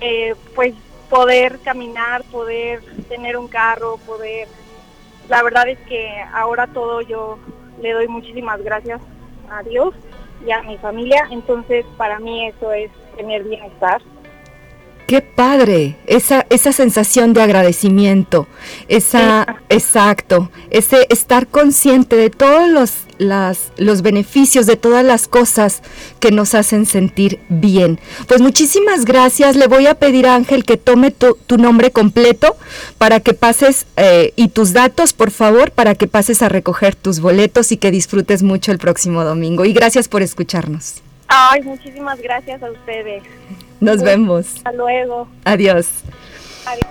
[0.00, 0.74] Eh, pues
[1.08, 4.48] poder caminar, poder tener un carro, poder...
[5.28, 7.38] La verdad es que ahora todo yo
[7.80, 9.00] le doy muchísimas gracias
[9.50, 9.94] a Dios
[10.46, 14.02] y a mi familia, entonces para mí eso es tener bienestar.
[15.06, 18.46] Qué padre, esa, esa sensación de agradecimiento,
[18.88, 25.82] esa, exacto, ese estar consciente de todos los, las, los beneficios, de todas las cosas
[26.20, 28.00] que nos hacen sentir bien.
[28.28, 32.56] Pues muchísimas gracias, le voy a pedir a Ángel que tome tu, nombre completo
[32.96, 37.20] para que pases eh, y tus datos, por favor, para que pases a recoger tus
[37.20, 39.66] boletos y que disfrutes mucho el próximo domingo.
[39.66, 41.03] Y gracias por escucharnos.
[41.36, 43.24] Ay, muchísimas gracias a ustedes.
[43.80, 44.54] Nos vemos.
[44.56, 45.26] Hasta luego.
[45.44, 45.88] Adiós.
[46.64, 46.86] Adiós.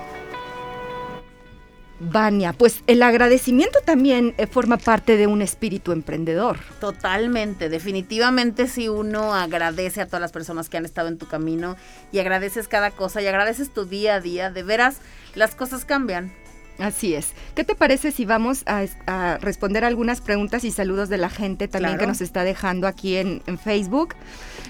[2.01, 6.57] Vania, pues el agradecimiento también eh, forma parte de un espíritu emprendedor.
[6.81, 11.77] Totalmente, definitivamente si uno agradece a todas las personas que han estado en tu camino
[12.11, 14.97] y agradeces cada cosa y agradeces tu día a día, de veras
[15.35, 16.33] las cosas cambian.
[16.79, 17.33] Así es.
[17.55, 21.97] ¿Qué te parece si vamos a, responder algunas preguntas y saludos de la gente también
[21.97, 24.15] que nos está dejando aquí en, Facebook?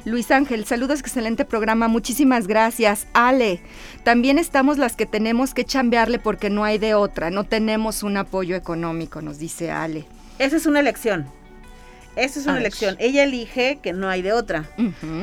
[0.06, 3.08] Luis Ángel, saludos, excelente programa, muchísimas gracias.
[3.13, 3.62] Ale,
[4.04, 8.18] también estamos las que tenemos que chambearle porque no hay de otra, no tenemos un
[8.18, 10.06] apoyo económico, nos dice Ale.
[10.39, 11.26] Esa es una elección.
[12.16, 12.96] Esa es una elección.
[13.00, 14.70] Ella elige que no hay de otra,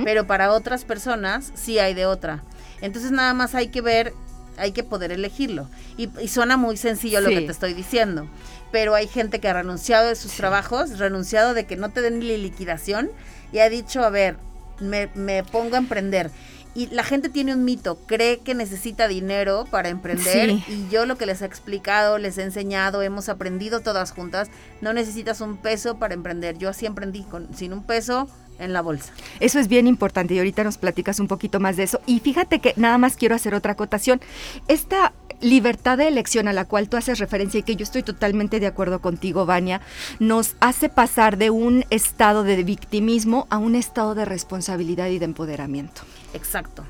[0.04, 2.42] pero para otras personas sí hay de otra.
[2.80, 4.14] Entonces nada más hay que ver
[4.60, 5.68] hay que poder elegirlo.
[5.96, 8.28] Y, suena muy sencillo lo que te estoy diciendo,
[8.70, 12.20] pero hay gente que ha renunciado de sus trabajos, renunciado de que no te den
[12.20, 13.10] ni liquidación
[13.52, 14.36] y ha dicho, a ver,
[14.80, 16.30] me, me pongo a emprender
[16.72, 21.16] y la gente tiene un mito, cree que necesita dinero para emprender y yo lo
[21.16, 24.48] que les he explicado, les he enseñado, hemos aprendido todas juntas,
[24.80, 26.58] no necesitas un peso para emprender.
[26.58, 28.28] Yo así emprendí, con, sin un peso
[28.60, 29.12] en la bolsa.
[29.40, 32.00] Eso es bien importante y ahorita nos platicas un poquito más de eso.
[32.06, 34.20] Y fíjate que nada más quiero hacer otra acotación.
[34.68, 38.60] Esta libertad de elección a la cual tú haces referencia y que yo estoy totalmente
[38.60, 39.80] de acuerdo contigo, Vania,
[40.18, 45.24] nos hace pasar de un estado de victimismo a un estado de responsabilidad y de
[45.24, 46.02] empoderamiento.
[46.34, 46.84] Exacto.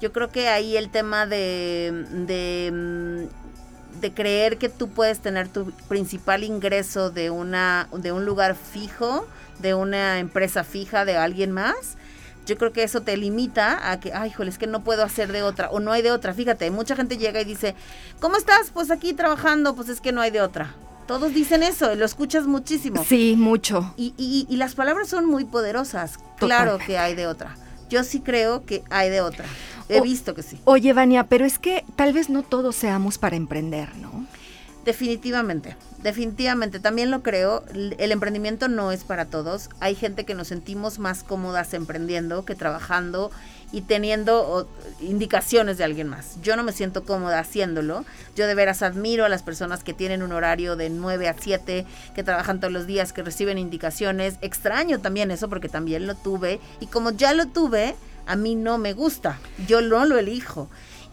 [0.00, 5.48] Yo creo que ahí el tema de, de, mm, de creer que tú puedes tener
[5.48, 9.26] tu principal ingreso de, una, de un lugar fijo,
[9.60, 11.96] de una empresa fija, de alguien más,
[12.46, 15.30] yo creo que eso te limita a que, ay, híjole, es que no puedo hacer
[15.30, 16.34] de otra o no hay de otra.
[16.34, 17.74] Fíjate, mucha gente llega y dice,
[18.18, 18.70] ¿cómo estás?
[18.72, 20.74] Pues aquí trabajando, pues es que no hay de otra.
[21.06, 23.04] Todos dicen eso, lo escuchas muchísimo.
[23.04, 23.94] Sí, mucho.
[23.96, 26.18] Y, y, las palabras son muy poderosas.
[26.38, 27.56] Claro que hay de otra.
[27.88, 29.44] Yo sí creo que hay de otra.
[29.88, 30.60] He visto que sí.
[30.64, 34.24] Oye, Vania, pero es que tal vez no todos seamos para emprender, ¿no?
[34.84, 40.48] Definitivamente, definitivamente, también lo creo, el emprendimiento no es para todos, hay gente que nos
[40.48, 43.30] sentimos más cómodas emprendiendo que trabajando
[43.72, 44.68] y teniendo
[45.00, 46.38] indicaciones de alguien más.
[46.42, 50.22] Yo no me siento cómoda haciéndolo, yo de veras admiro a las personas que tienen
[50.22, 55.00] un horario de 9 a 7, que trabajan todos los días, que reciben indicaciones, extraño
[55.00, 57.94] también eso porque también lo tuve y como ya lo tuve,
[58.26, 60.70] a mí no me gusta, yo no lo elijo.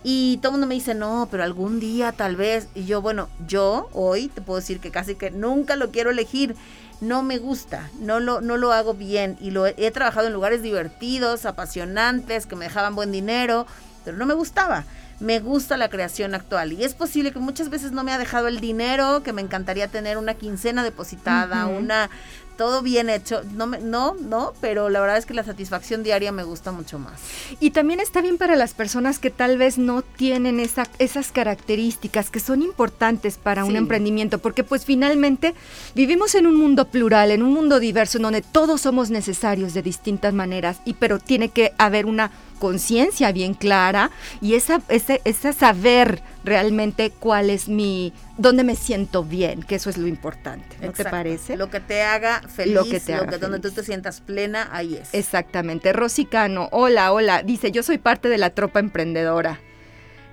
[0.10, 2.70] Y todo el mundo me dice, no, pero algún día tal vez.
[2.74, 6.56] Y yo, bueno, yo hoy te puedo decir que casi que nunca lo quiero elegir.
[7.02, 9.36] No me gusta, no lo, no lo hago bien.
[9.42, 13.68] Y lo he, trabajado en lugares divertidos, apasionantes, que me dejaban buen dinero,
[14.06, 14.86] pero no me gustaba
[15.20, 18.48] me gusta la creación actual y es posible que muchas veces no me ha dejado
[18.48, 22.12] el dinero que me encantaría tener una quincena depositada, una
[22.58, 23.44] todo bien hecho.
[23.54, 27.00] No, me, no, no, pero la verdad es que la satisfacción diaria me gusta mucho
[27.00, 27.22] más.
[27.60, 32.30] Y también está bien para las personas que tal vez no tienen esa, esas características
[32.30, 35.54] que son importantes para un emprendimiento, porque pues finalmente
[35.96, 39.84] vivimos en un mundo plural, en un mundo diverso, en donde todos somos necesarios de
[39.84, 45.54] distintas maneras, y pero tiene que haber una conciencia bien clara y esa, ese, ese
[45.54, 50.92] saber realmente cuál es mi, dónde me siento bien, que eso es lo importante, ¿no
[50.92, 51.58] te parece?
[51.58, 54.96] Lo que te haga feliz, lo que te haga donde tú te sientas plena, ahí
[54.96, 55.14] es.
[55.14, 55.94] Exactamente.
[55.94, 59.60] Rosicano, hola, hola, dice, yo soy parte de la tropa emprendedora.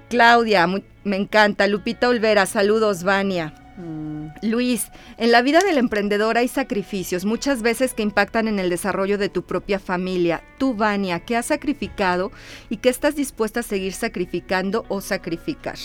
[0.08, 1.66] Claudia, me encanta.
[1.66, 3.63] Lupita Olvera, saludos, Vania.
[3.76, 4.28] Mm.
[4.42, 9.18] Luis, en la vida del emprendedor hay sacrificios, muchas veces que impactan en el desarrollo
[9.18, 10.42] de tu propia familia.
[10.58, 12.30] Tú, Vania, ¿qué has sacrificado
[12.68, 15.76] y qué estás dispuesta a seguir sacrificando o sacrificar?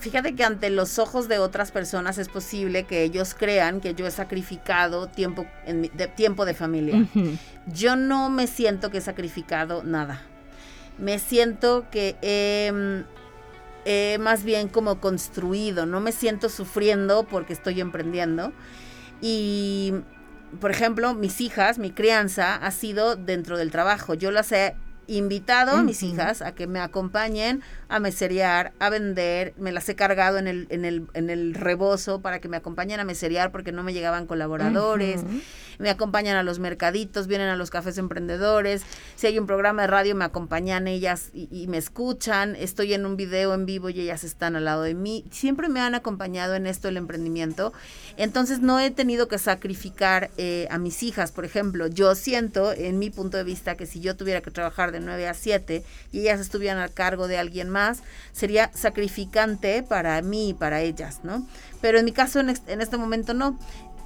[0.00, 4.06] Fíjate que ante los ojos de otras personas es posible que ellos crean que yo
[4.06, 7.04] he sacrificado tiempo, de, tiempo de familia.
[7.66, 10.22] Yo no me siento que he sacrificado nada.
[10.98, 13.04] Me siento que he
[14.20, 18.52] más bien como construido, no me siento sufriendo porque estoy emprendiendo.
[19.20, 19.94] Y,
[20.60, 24.14] por ejemplo, mis hijas, mi crianza ha sido dentro del trabajo.
[24.14, 24.76] Yo las he
[25.08, 29.96] invitado a mis hijas a que me acompañen a meserear, a vender, me las he
[29.96, 33.72] cargado en el, en el, en el rebozo para que me acompañen a meserear porque
[33.72, 35.22] no me llegaban colaboradores.
[35.78, 38.82] Me acompañan a los mercaditos, vienen a los cafés emprendedores,
[39.14, 43.16] si hay un programa de radio me acompañan ellas y, me escuchan, estoy en un
[43.16, 46.66] video en vivo y ellas están al lado de mí, siempre me han acompañado en
[46.66, 47.72] esto el emprendimiento,
[48.16, 52.98] entonces no he tenido que sacrificar eh, a mis hijas, por ejemplo, yo siento en
[52.98, 56.20] mi punto de vista que si yo tuviera que trabajar de 9 a 7 y
[56.20, 61.46] ellas estuvieran a cargo de alguien más, sería sacrificante para mí y para ellas, ¿no?
[61.80, 63.58] Pero en mi caso en este momento no.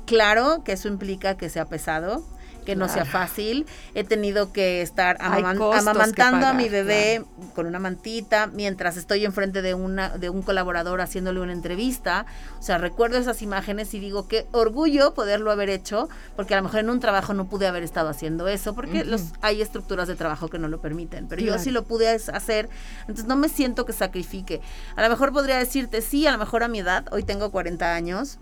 [0.04, 2.26] Claro que eso implica que sea pesado,
[2.64, 3.66] que no sea fácil.
[3.94, 9.74] He tenido que estar amamantando a mi bebé con una mantita mientras estoy enfrente de
[9.74, 12.26] una de un colaborador haciéndole una entrevista.
[12.58, 16.64] O sea, recuerdo esas imágenes y digo qué orgullo poderlo haber hecho, porque a lo
[16.64, 20.14] mejor en un trabajo no pude haber estado haciendo eso, porque los hay estructuras de
[20.14, 22.68] trabajo que no lo permiten, pero yo sí lo pude hacer,
[23.00, 24.60] entonces no me siento que sacrifique.
[24.96, 27.94] A lo mejor podría decirte, sí, a lo mejor a mi edad, hoy tengo 40
[27.94, 28.38] años,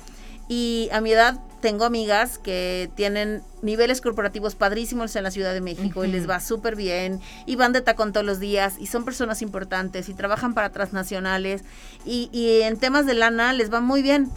[0.50, 5.60] y a mi edad tengo amigas que tienen niveles corporativos padrísimos en la Ciudad de
[5.60, 9.04] México y les va súper bien y van de tacón todos los días y son
[9.04, 11.62] personas importantes y trabajan para transnacionales
[12.04, 14.28] y, y en temas de lana les va muy bien.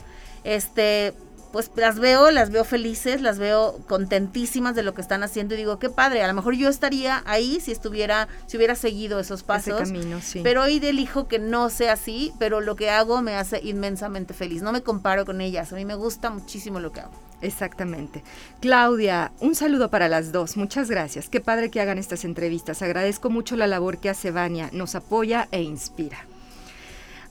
[0.44, 1.16] Este,
[1.54, 5.58] pues las veo, las veo felices, las veo contentísimas de lo que están haciendo y
[5.58, 9.44] digo, qué padre, a lo mejor yo estaría ahí si estuviera, si hubiera seguido esos
[9.44, 9.80] pasos.
[9.80, 10.42] camino, sí.
[10.44, 14.64] Pero hoy elijo que no sea así, pero lo que hago me hace inmensamente feliz.
[14.64, 17.14] No me comparo con ellas, a mí me gusta muchísimo lo que hago.
[17.44, 18.24] Exactamente.
[18.60, 20.58] Claudia, un saludo para las dos.
[20.58, 21.30] Muchas gracias.
[21.30, 22.82] Qué padre que hagan estas entrevistas.
[22.82, 24.70] Agradezco mucho la labor que hace Vania.
[24.72, 26.26] Nos apoya e inspira.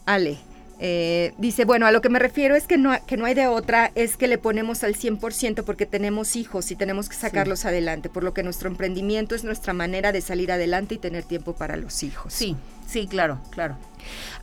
[0.05, 0.39] Ale,
[0.85, 3.47] eh, dice, bueno, a lo que me refiero es que no, que no hay de
[3.47, 8.09] otra, es que le ponemos al 100% porque tenemos hijos y tenemos que sacarlos adelante,
[8.09, 11.77] por lo que nuestro emprendimiento es nuestra manera de salir adelante y tener tiempo para
[11.77, 12.33] los hijos.
[12.33, 12.57] Sí,
[12.93, 13.77] sí, claro, claro.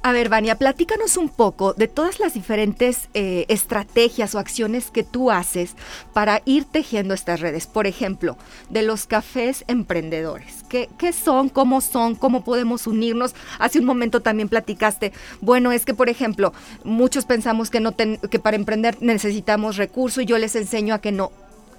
[0.02, 5.04] A ver, Vania, platícanos un poco de todas las diferentes eh, estrategias o acciones que
[5.04, 5.76] tú haces
[6.14, 7.68] para ir tejiendo estas redes.
[7.68, 8.38] Por ejemplo,
[8.70, 10.64] de los cafés emprendedores.
[10.70, 11.50] ¿Qué, son?
[11.50, 12.16] ¿Cómo son?
[12.16, 13.36] ¿Cómo podemos unirnos?
[13.60, 16.54] Hace un momento también platicaste, bueno, es que, por ejemplo,
[16.86, 21.12] muchos pensamos que, no que para emprender necesitamos recursos y yo les enseño a que
[21.12, 21.32] no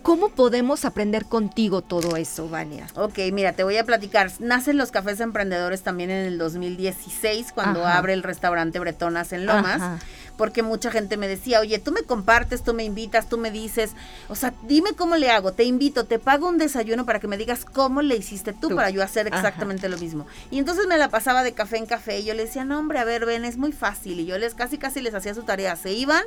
[0.02, 2.86] ¿Cómo podemos aprender contigo todo eso, Vania?
[2.94, 4.30] Ok, mira, te voy a platicar.
[4.38, 10.00] Nacen los cafés emprendedores también en el 2016, cuando abre el restaurante Bretonas en Lomas
[10.40, 13.90] porque mucha gente me decía, oye, tú me compartes, tú me invitas, tú me dices,
[14.30, 17.36] o sea, dime cómo le hago, te invito, te pago un desayuno para que me
[17.36, 20.26] digas cómo le hiciste tú, para yo hacer exactamente lo mismo.
[20.50, 23.00] Y entonces me la pasaba de café en café y yo le decía, no, hombre,
[23.00, 24.18] a ver, ven, es muy fácil.
[24.18, 25.76] Y yo les casi, casi les hacía su tarea.
[25.76, 26.24] Se iban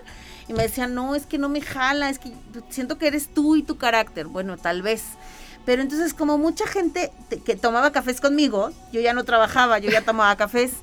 [0.48, 2.34] y me decían, no, es que no me jala, es que
[2.70, 4.28] siento que eres tú y tu carácter.
[4.28, 5.06] Bueno, tal vez.
[5.66, 7.12] Pero entonces como mucha gente
[7.48, 10.74] que tomaba cafés conmigo, yo ya no trabajaba, yo ya tomaba cafés.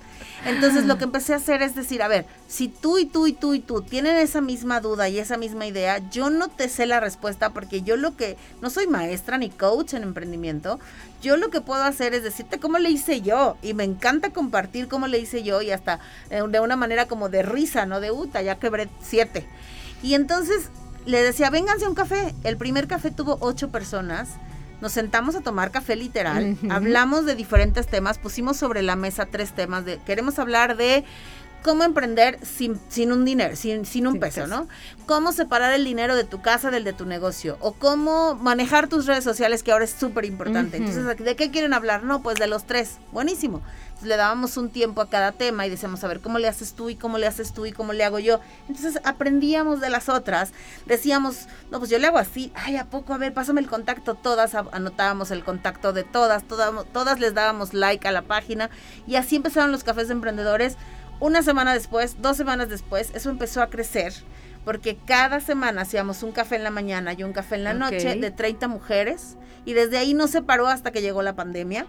[0.47, 3.33] Entonces lo que empecé a hacer es decir, a ver, si tú y tú y
[3.33, 6.87] tú y tú tienen esa misma duda y esa misma idea, yo no te sé
[6.87, 10.81] la respuesta porque yo lo que, no soy maestra ni coach en emprendimiento,
[11.21, 14.89] yo lo que puedo hacer es decirte cómo le hice yo y me encanta compartir
[14.89, 18.11] cómo le hice yo y hasta eh, de una manera como de risa, no de
[18.11, 19.47] uta, ya quebré siete.
[20.03, 20.71] Y entonces
[21.05, 22.35] le decía, vénganse a un café.
[22.45, 24.29] El primer café tuvo ocho personas
[24.81, 29.53] nos sentamos a tomar café literal, hablamos de diferentes temas, pusimos sobre la mesa tres
[29.53, 31.05] temas de, queremos hablar de
[31.63, 34.69] cómo emprender sin, sin un dinero, sin, sin un peso, ¿no?
[35.07, 39.07] Cómo separar el dinero de tu casa del de tu negocio o cómo manejar tus
[39.07, 40.77] redes sociales, que ahora es súper importante.
[40.77, 42.05] Entonces, ¿de qué quieren hablar?
[42.05, 42.99] No, pues de los tres.
[43.13, 43.63] Buenísimo
[44.03, 46.91] le dábamos un tiempo a cada tema y decíamos, a ver, ¿cómo le haces tú
[46.91, 48.41] y cómo le haces tú y cómo le hago yo?
[48.69, 50.53] Entonces aprendíamos de las otras,
[50.87, 53.15] decíamos, no, pues yo le hago así, ay, ¿a poco?
[53.15, 57.75] A ver, pásame el contacto, todas anotábamos el contacto de todas, todas, todas les dábamos
[57.75, 58.71] like a la página
[59.07, 60.77] y así empezaron los cafés de emprendedores.
[61.21, 64.13] Una semana después, dos semanas después, eso empezó a crecer
[64.65, 68.17] porque cada semana hacíamos un café en la mañana y un café en la noche
[68.17, 71.87] de 30 mujeres y desde ahí no se paró hasta que llegó la pandemia.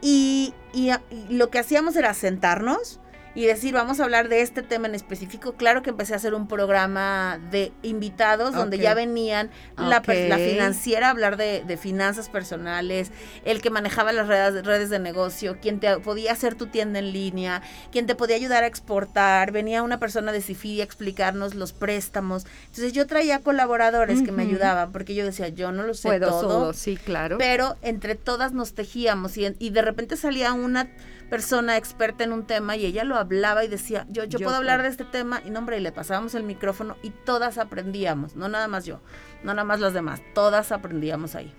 [0.00, 0.90] y, y,
[1.30, 3.00] lo que hacíamos era sentarnos
[3.36, 6.32] y decir, vamos a hablar de este tema en específico, claro que empecé a hacer
[6.32, 12.30] un programa de invitados donde ya venían la, la, financiera a hablar de, de, finanzas
[12.30, 13.12] personales,
[13.44, 17.12] el que manejaba las redes, redes de negocio, quien te podía hacer tu tienda en
[17.12, 17.60] línea,
[17.92, 22.46] quien te podía ayudar a exportar, venía una persona de Cifidi a explicarnos los préstamos.
[22.68, 26.72] Entonces yo traía colaboradores que me ayudaban porque yo decía, yo no lo sé todo,
[26.72, 27.36] sí, claro.
[27.36, 30.88] Pero entre todas nos tejíamos y, y de repente salía una
[31.26, 34.82] persona experta en un tema y ella lo hablaba y decía, yo, yo, puedo hablar
[34.82, 38.48] de este tema y no, hombre, y le pasábamos el micrófono y todas aprendíamos, no
[38.48, 39.00] nada más yo,
[39.42, 41.52] no nada más los demás, todas aprendíamos ahí.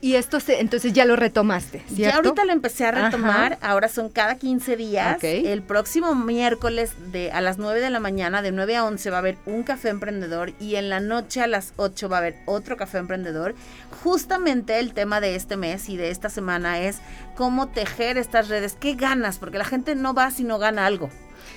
[0.00, 1.94] Y esto se, entonces ya lo retomaste, ¿cierto?
[1.96, 5.22] Ya ahorita lo empecé a retomar, ahora son cada 15 días.
[5.24, 9.16] El próximo miércoles de a las 9 de la mañana, de 9 a 11 va
[9.16, 12.36] a haber un café emprendedor y en la noche a las 8 va a haber
[12.44, 13.54] otro café emprendedor.
[14.02, 16.98] Justamente el tema de este mes y de esta semana es
[17.34, 21.08] cómo tejer estas redes, qué ganas, porque la gente no va si no gana algo,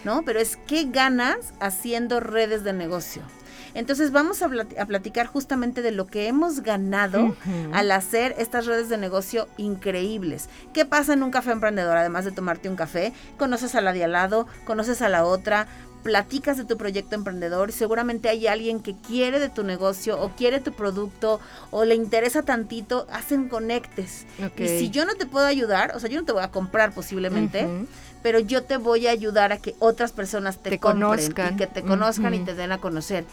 [0.05, 0.23] ¿no?
[0.23, 3.21] Pero es qué ganas haciendo redes de negocio.
[3.73, 4.49] Entonces vamos a,
[4.85, 7.35] platicar justamente de lo que hemos ganado
[7.73, 10.49] al hacer estas redes de negocio increíbles.
[10.73, 11.97] ¿Qué pasa en un café emprendedor?
[11.97, 15.67] Además de tomarte un café, conoces a la de al lado, conoces a la otra,
[16.03, 20.59] platicas de tu proyecto emprendedor, seguramente hay alguien que quiere de tu negocio o quiere
[20.59, 21.39] tu producto
[21.71, 24.25] o le interesa tantito, hacen conectes.
[24.57, 26.93] Y si yo no te puedo ayudar, o sea, yo no te voy a comprar
[26.93, 27.67] posiblemente,
[28.23, 31.83] pero yo te voy a ayudar a que otras personas te, conozcan y que te
[31.83, 33.25] conozcan y te den a conocer.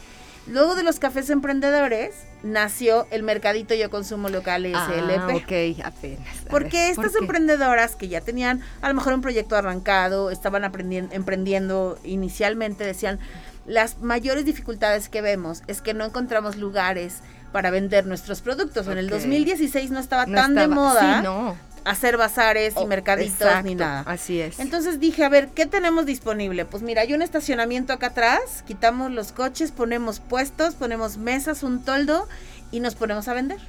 [0.49, 5.19] Luego de los cafés emprendedores, nació el Mercadito Yo Consumo Local SLP.
[5.19, 6.37] Ah, ok, apenas.
[6.49, 12.85] Porque estas emprendedoras que ya tenían a lo mejor un proyecto arrancado, estaban emprendiendo inicialmente,
[12.85, 13.19] decían,
[13.67, 17.19] las mayores dificultades que vemos es que no encontramos lugares
[17.51, 18.87] para vender nuestros productos.
[18.87, 21.19] En el 2016 no estaba tan de moda.
[21.19, 21.57] Sí, no
[21.87, 24.03] hacer bazares y oh, mercaditos ni nada.
[24.07, 24.59] Así es.
[24.59, 26.65] Entonces dije, a ver, ¿qué tenemos disponible?
[26.65, 31.85] Pues mira, hay un estacionamiento acá atrás, quitamos los coches, ponemos puestos, ponemos mesas, un
[31.85, 32.29] toldo
[32.73, 33.61] y nos ponemos a vender.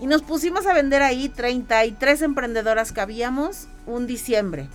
[0.00, 4.68] Y nos pusimos a vender ahí 33 emprendedoras que habíamos un diciembre.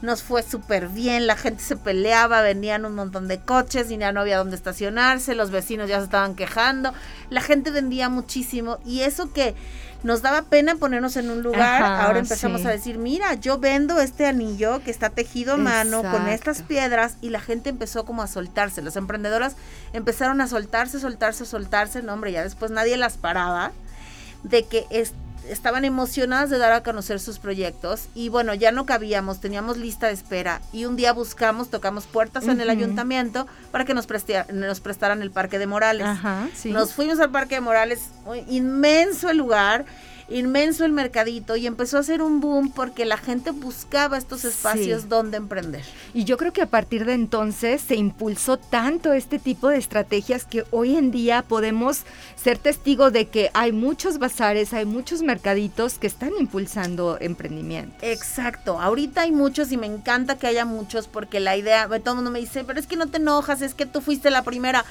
[0.00, 4.12] Nos fue súper bien, la gente se peleaba, venían un montón de coches y ya
[4.12, 6.94] no había dónde estacionarse, los vecinos ya se estaban quejando,
[7.28, 9.54] la gente vendía muchísimo y eso que
[10.02, 14.26] nos daba pena ponernos en un lugar, ahora empezamos a decir, mira, yo vendo este
[14.26, 18.26] anillo que está tejido a mano con estas piedras y la gente empezó como a
[18.26, 19.56] soltarse, las emprendedoras
[19.92, 23.72] empezaron a soltarse, soltarse, soltarse, no hombre, ya después nadie las paraba
[24.42, 24.86] de que
[25.48, 30.06] estaban emocionadas de dar a conocer sus proyectos y bueno, ya no cabíamos, teníamos lista
[30.08, 34.06] de espera y un día buscamos, tocamos puertas en el ayuntamiento para que nos,
[34.52, 36.06] nos prestaran el Parque de Morales.
[36.64, 38.10] Nos fuimos al Parque de Morales,
[38.48, 39.84] inmenso el lugar
[40.30, 45.08] inmenso el mercadito y empezó a ser un boom porque la gente buscaba estos espacios
[45.08, 45.84] donde emprender.
[46.14, 50.44] Y yo creo que a partir de entonces se impulsó tanto este tipo de estrategias
[50.44, 52.02] que hoy en día podemos
[52.36, 57.96] ser testigos de que hay muchos bazares, hay muchos mercaditos que están impulsando emprendimiento.
[58.02, 62.16] Exacto, ahorita hay muchos y me encanta que haya muchos porque la idea, todo el
[62.16, 64.84] mundo me dice, pero es que no te enojas, es que tú fuiste la primera.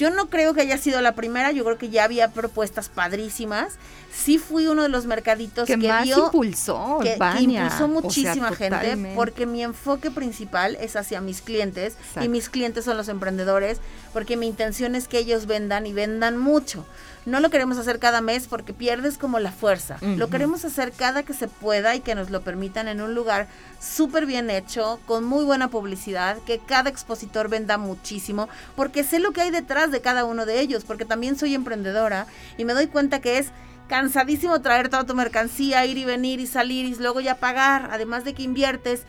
[0.00, 3.74] Yo no creo que haya sido la primera, yo creo que ya había propuestas padrísimas.
[4.10, 9.62] Sí fui uno de los mercaditos que, más impulsó, que, impulsó muchísima gente, porque mi
[9.62, 13.78] enfoque principal es hacia mis clientes y mis clientes son los emprendedores,
[14.14, 16.86] porque mi intención es que ellos vendan y vendan mucho.
[17.26, 19.98] No lo queremos hacer cada mes porque pierdes como la fuerza.
[20.00, 23.46] Lo queremos hacer cada que se pueda y que nos lo permitan en un lugar
[23.78, 29.32] súper bien hecho, con muy buena publicidad, que cada expositor venda muchísimo, porque sé lo
[29.32, 32.86] que hay detrás de cada uno de ellos, porque también soy emprendedora y me doy
[32.86, 33.48] cuenta que es
[33.88, 38.24] cansadísimo traer toda tu mercancía, ir y venir y salir y luego ya pagar, además
[38.24, 39.02] de que inviertes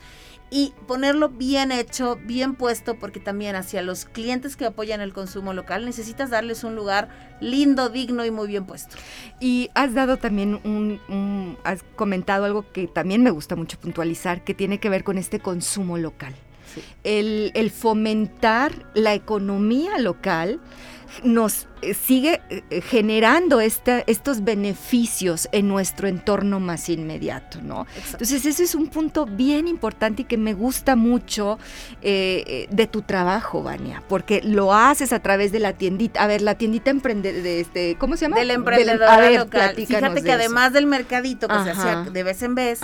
[0.54, 5.54] y ponerlo bien hecho, bien puesto, porque también hacia los clientes que apoyan el consumo
[5.54, 7.08] local necesitas darles un lugar
[7.40, 8.94] lindo, digno y muy bien puesto.
[9.40, 14.52] Y has dado también un, has comentado algo que también me gusta mucho puntualizar, que
[14.52, 16.34] tiene que ver con este consumo local.
[17.02, 20.60] El, el fomentar la economía local
[21.24, 27.86] nos sigue eh, generando estos beneficios en nuestro entorno más inmediato, ¿no?
[28.12, 31.58] Entonces, ese es un punto bien importante y que me gusta mucho
[32.02, 36.22] eh, de tu trabajo, Vania, porque lo haces a través de la tiendita.
[36.22, 38.36] A ver, la tiendita emprende, de este, ¿cómo se llama?
[38.36, 39.74] Del emprendedor local.
[39.74, 42.80] Fíjate que además del mercadito que se hacía de vez en vez,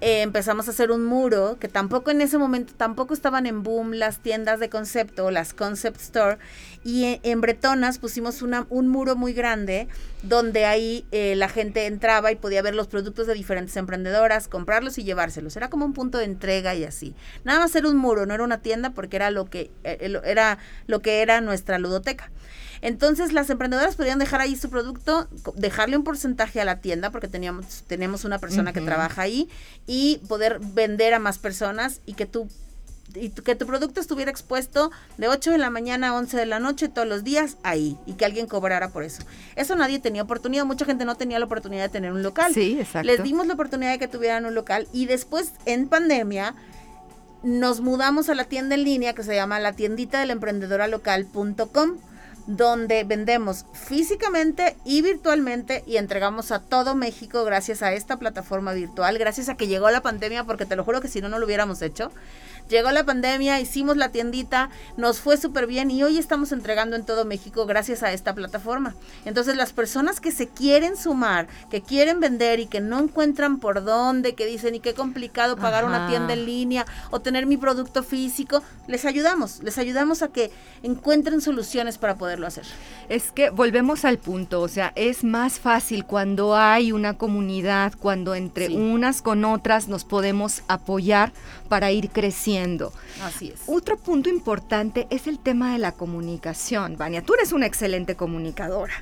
[0.00, 4.18] empezamos a hacer un muro, que tampoco en ese momento, tampoco estaban en boom las
[4.18, 6.38] tiendas de concepto, las concept store,
[6.82, 8.23] y en Bretonas pusimos
[8.68, 9.88] un muro muy grande
[10.22, 14.98] donde ahí eh, la gente entraba y podía ver los productos de diferentes emprendedoras, comprarlos
[14.98, 15.56] y llevárselos.
[15.56, 17.14] Era como un punto de entrega y así.
[17.44, 20.58] Nada más era un muro, no era una tienda porque era lo que, eh, era,
[20.86, 22.30] lo que era nuestra ludoteca.
[22.80, 27.28] Entonces las emprendedoras podían dejar ahí su producto, dejarle un porcentaje a la tienda porque
[27.28, 29.48] teníamos, tenemos una persona que trabaja ahí
[29.86, 32.46] y poder vender a más personas y que tú
[33.14, 36.58] y que tu producto estuviera expuesto de 8 de la mañana a 11 de la
[36.58, 39.22] noche todos los días ahí y que alguien cobrara por eso.
[39.56, 42.52] Eso nadie tenía oportunidad, mucha gente no tenía la oportunidad de tener un local.
[42.52, 43.06] Sí, exacto.
[43.06, 46.54] Les dimos la oportunidad de que tuvieran un local y después en pandemia
[47.42, 51.98] nos mudamos a la tienda en línea que se llama la tiendita del emprendedora local.com
[52.46, 59.18] donde vendemos físicamente y virtualmente y entregamos a todo México gracias a esta plataforma virtual,
[59.18, 61.46] gracias a que llegó la pandemia, porque te lo juro que si no, no lo
[61.46, 62.10] hubiéramos hecho.
[62.68, 67.04] Llegó la pandemia, hicimos la tiendita, nos fue súper bien y hoy estamos entregando en
[67.04, 68.94] todo México gracias a esta plataforma.
[69.26, 73.84] Entonces las personas que se quieren sumar, que quieren vender y que no encuentran por
[73.84, 78.02] dónde, que dicen y qué complicado pagar una tienda en línea o tener mi producto
[78.02, 80.50] físico, les ayudamos, les ayudamos a que
[80.82, 82.64] encuentren soluciones para poderlo hacer.
[83.10, 88.34] Es que volvemos al punto, o sea, es más fácil cuando hay una comunidad, cuando
[88.34, 91.30] entre unas con otras nos podemos apoyar
[91.68, 92.53] para ir creciendo.
[93.22, 93.60] Así es.
[93.66, 96.96] Otro punto importante es el tema de la comunicación.
[96.96, 98.94] Vania, tú eres una excelente comunicadora.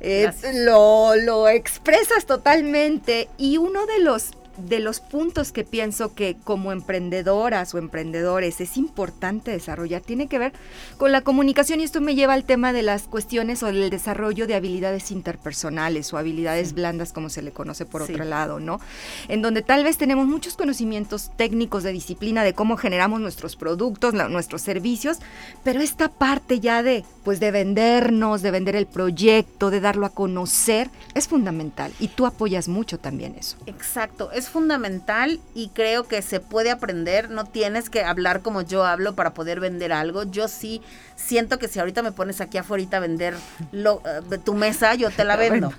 [0.00, 6.36] Eh, lo, lo expresas totalmente y uno de los de los puntos que pienso que
[6.44, 10.52] como emprendedoras o emprendedores es importante desarrollar tiene que ver
[10.96, 14.46] con la comunicación y esto me lleva al tema de las cuestiones o del desarrollo
[14.46, 18.80] de habilidades interpersonales o habilidades blandas como se le conoce por otro lado, ¿no?
[19.28, 24.14] En donde tal vez tenemos muchos conocimientos técnicos de disciplina de cómo generamos nuestros productos,
[24.14, 25.18] nuestros servicios,
[25.62, 30.10] pero esta parte ya de pues de vendernos, de vender el proyecto, de darlo a
[30.10, 33.56] conocer es fundamental y tú apoyas mucho también eso.
[33.66, 37.30] Exacto, es fundamental y creo que se puede aprender.
[37.30, 40.24] No tienes que hablar como yo hablo para poder vender algo.
[40.24, 40.82] Yo sí
[41.16, 43.34] siento que si ahorita me pones aquí afuera a vender
[43.72, 45.72] lo, eh, tu mesa, yo te la vendo.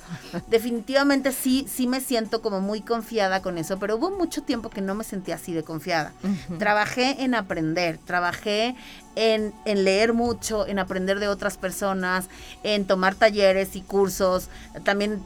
[0.47, 4.81] Definitivamente sí, sí me siento como muy confiada con eso, pero hubo mucho tiempo que
[4.81, 6.13] no me sentía así de confiada.
[6.57, 8.75] Trabajé en aprender, trabajé
[9.19, 12.29] en, en, leer mucho, en aprender de otras personas,
[12.63, 14.47] en tomar talleres y cursos.
[14.85, 15.21] También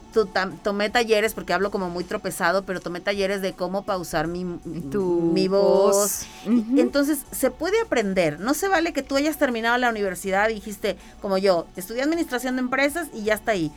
[0.64, 5.46] tomé talleres, porque hablo como muy tropezado, pero tomé talleres de cómo pausar mi, mi
[5.46, 6.26] voz.
[6.44, 8.40] Entonces, se puede aprender.
[8.40, 12.56] No se vale que tú hayas terminado la universidad y dijiste, como yo, estudié administración
[12.56, 13.70] de empresas y ya está ahí.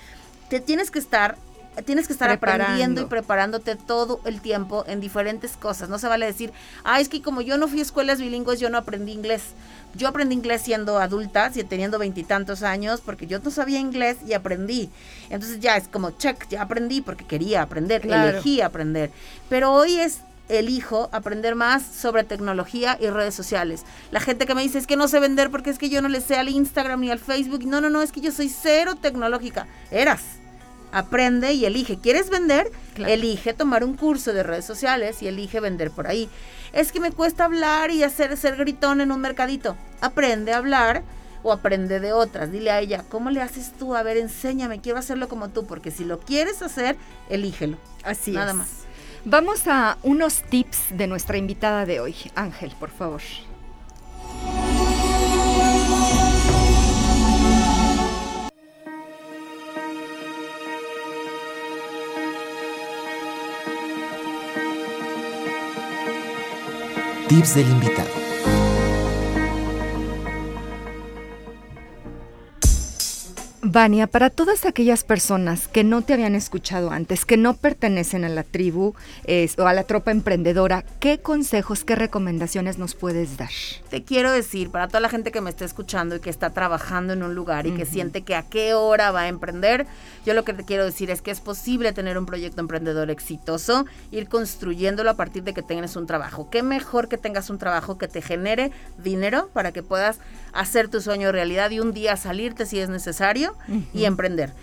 [0.50, 1.38] Te tienes que estar
[1.86, 5.90] tienes que estar aprendiendo y preparándote todo el tiempo en diferentes cosas.
[5.90, 6.52] No se vale decir,
[6.84, 9.44] ah, es que como yo no fui a escuelas bilingües, yo no aprendí inglés.
[9.96, 14.90] Yo aprendí inglés siendo adulta, teniendo veintitantos años, porque yo no sabía inglés y aprendí.
[15.30, 19.12] Entonces ya es como, check, ya aprendí porque quería aprender, elegí aprender.
[19.50, 20.20] Pero hoy es
[20.50, 23.84] elijo aprender más sobre tecnología y redes sociales.
[24.12, 26.08] La gente que me dice es que no sé vender porque es que yo no
[26.10, 27.66] le sé al Instagram ni al Facebook.
[27.66, 29.68] No, no, no, es que yo soy cero tecnológica.
[29.92, 30.22] Eras.
[30.92, 31.98] Aprende y elige.
[31.98, 32.72] ¿Quieres vender?
[32.98, 36.30] Elige tomar un curso de redes sociales y elige vender por ahí.
[36.74, 39.76] Es que me cuesta hablar y hacer ser gritón en un mercadito.
[40.02, 41.04] Aprende a hablar
[41.44, 42.52] o aprende de otras.
[42.52, 43.96] Dile a ella, ¿cómo le haces tú?
[43.96, 46.98] A ver, enséñame, quiero hacerlo como tú, porque si lo quieres hacer,
[47.30, 47.78] elígelo.
[48.04, 48.70] Así Nada más.
[49.26, 52.16] Vamos a unos tips de nuestra invitada de hoy.
[52.36, 53.22] Ángel, por favor.
[67.28, 68.27] Tips del invitado.
[73.78, 78.30] Vania, para todas aquellas personas que no te habían escuchado antes, que no pertenecen a
[78.30, 78.96] la tribu
[79.60, 83.52] o a la tropa emprendedora, ¿qué consejos, qué recomendaciones nos puedes dar?
[83.92, 87.14] Te quiero decir, para toda la gente que me está escuchando y que está trabajando
[87.14, 89.86] en un lugar y que siente que a qué hora va a emprender,
[90.26, 93.86] yo lo que te quiero decir es que es posible tener un proyecto emprendedor exitoso,
[94.10, 96.50] ir construyéndolo a partir de que tengas un trabajo.
[96.50, 100.18] Qué mejor que tengas un trabajo que te genere dinero para que puedas
[100.52, 103.56] hacer tu sueño realidad y un día salirte si es necesario
[103.94, 104.54] y emprender.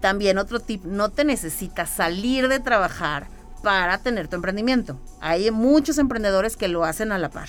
[0.00, 3.28] También otro tip, no te necesitas salir de trabajar
[3.64, 5.00] para tener tu emprendimiento.
[5.20, 7.48] Hay muchos emprendedores que lo hacen a la par.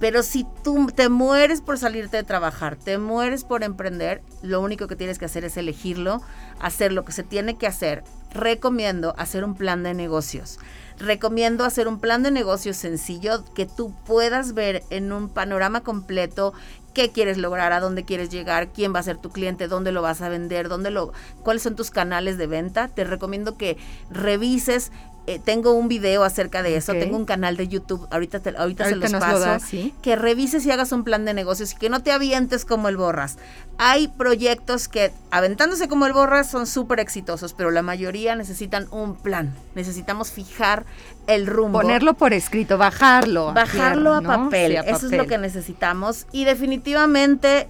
[0.00, 4.88] Pero si tú te mueres por salirte de trabajar, te mueres por emprender, lo único
[4.88, 6.20] que tienes que hacer es elegirlo,
[6.60, 8.02] hacer lo que se tiene que hacer.
[8.32, 10.58] Recomiendo hacer un plan de negocios.
[10.98, 16.52] Recomiendo hacer un plan de negocios sencillo que tú puedas ver en un panorama completo
[16.94, 20.02] qué quieres lograr, a dónde quieres llegar, quién va a ser tu cliente, dónde lo
[20.02, 22.88] vas a vender, dónde lo, cuáles son tus canales de venta.
[22.88, 23.76] Te recomiendo que
[24.10, 24.90] revises
[25.28, 28.96] eh, tengo un video acerca de eso, tengo un canal de YouTube, ahorita, ahorita, se
[28.96, 29.62] los paso,
[30.00, 32.96] que revises y hagas un plan de negocios y que no te avientes como el
[32.96, 33.36] borras.
[33.76, 39.16] Hay proyectos que aventándose como el borras son súper exitosos, pero la mayoría necesitan un
[39.16, 40.86] plan, necesitamos fijar
[41.28, 41.80] el rumbo.
[41.80, 43.52] Ponerlo por escrito, bajarlo.
[43.52, 47.68] Bajarlo a, papel, eso es lo que necesitamos y definitivamente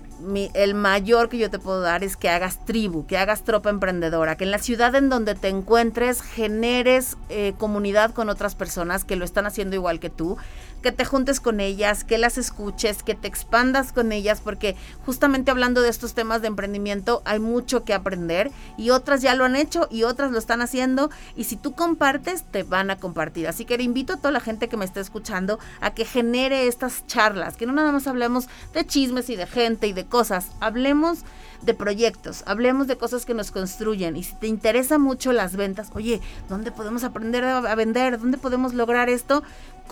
[0.55, 4.37] el mayor que yo te puedo dar es que hagas tribu, que hagas tropa emprendedora,
[4.37, 9.17] que en la ciudad en donde te encuentres generes eh, comunidad con otras personas que
[9.17, 10.37] lo están haciendo igual que tú,
[10.83, 15.51] que te juntes con ellas, que las escuches, que te expandas con ellas, porque justamente
[15.51, 19.57] hablando de estos temas de emprendimiento hay mucho que aprender y otras ya lo han
[19.57, 23.49] hecho y otras lo están haciendo y si tú compartes te van a compartir.
[23.49, 26.67] Así que le invito a toda la gente que me está escuchando a que genere
[26.67, 30.49] estas charlas, que no nada más hablemos de chismes y de gente y de cosas,
[30.61, 31.25] hablemos
[31.63, 35.91] de proyectos, hablemos de cosas que nos construyen y si te interesa mucho las ventas,
[35.95, 38.19] oye, ¿dónde podemos aprender a, vender?
[38.19, 39.43] ¿Dónde podemos lograr esto?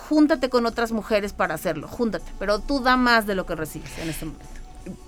[0.08, 3.98] Júntate con otras mujeres para hacerlo, júntate, pero tú da más de lo que recibes
[3.98, 4.46] en este momento.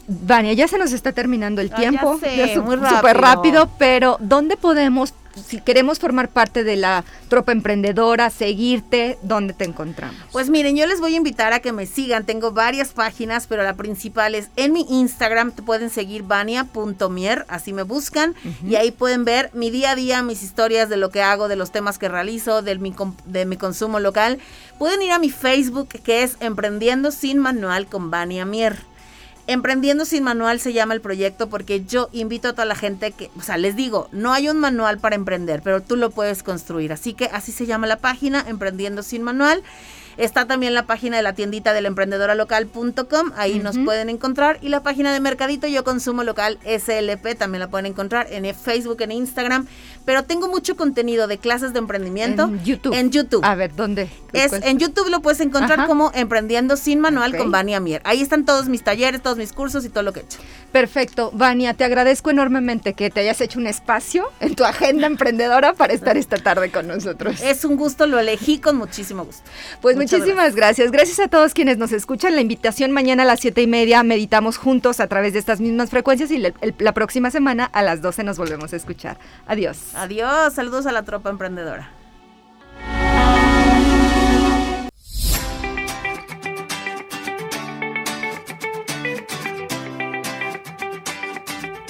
[0.09, 4.57] Vania, ya se nos está terminando el ah, tiempo, ya muy súper rápido, pero ¿dónde
[4.57, 5.15] podemos
[5.47, 10.17] si queremos formar parte de la tropa emprendedora, seguirte, ¿dónde te encontramos?
[10.33, 12.25] Pues miren, yo les voy a invitar a que me sigan.
[12.25, 15.53] Tengo varias páginas, pero la principal es en mi Instagram.
[15.53, 18.35] Te pueden seguir vania.mier, así me buscan.
[18.67, 21.57] Y ahí pueden ver mi día a día, mis historias de lo que hago, de
[21.57, 22.95] los temas que realizo, de mi,
[23.27, 24.39] de mi consumo local.
[24.79, 28.88] Pueden ir a mi Facebook, que es Emprendiendo sin Manual con Vania Mier.
[29.51, 33.31] Emprendiendo sin manual se llama el proyecto porque yo invito a toda la gente que,
[33.35, 36.93] o sea, les digo, no hay un manual para emprender, pero tú lo puedes construir.
[36.93, 39.63] Así que así se llama la página, Emprendiendo sin manual.
[40.19, 44.59] Está también la página de la tiendita del emprendedoralocal.com, ahí nos pueden encontrar.
[44.61, 49.01] Y la página de Mercadito Yo Consumo Local SLP también la pueden encontrar en Facebook,
[49.01, 49.67] en Instagram.
[50.05, 52.95] Pero tengo mucho contenido de clases de emprendimiento en YouTube.
[52.95, 53.45] En YouTube.
[53.45, 54.09] A ver, ¿dónde?
[54.33, 58.01] Es, en YouTube lo puedes encontrar como Emprendiendo sin Manual con Vania Mier.
[58.05, 60.39] Ahí están todos mis talleres, todos mis cursos y todo lo que he hecho.
[60.73, 61.31] Perfecto.
[61.33, 65.93] Vania, te agradezco enormemente que te hayas hecho un espacio en tu agenda emprendedora para
[65.93, 67.41] estar esta tarde con nosotros.
[67.43, 69.43] Es un gusto, lo elegí con muchísimo gusto.
[69.81, 70.91] Pues Muchísimas gracias.
[70.91, 71.19] gracias.
[71.21, 72.35] a todos quienes nos escuchan.
[72.35, 75.91] La invitación mañana a las siete y media meditamos juntos a través de estas mismas
[75.91, 79.19] frecuencias y la próxima semana a las 12 nos volvemos a escuchar.
[79.47, 79.95] Adiós.
[79.95, 80.55] Adiós.
[80.55, 81.91] Saludos a la tropa emprendedora.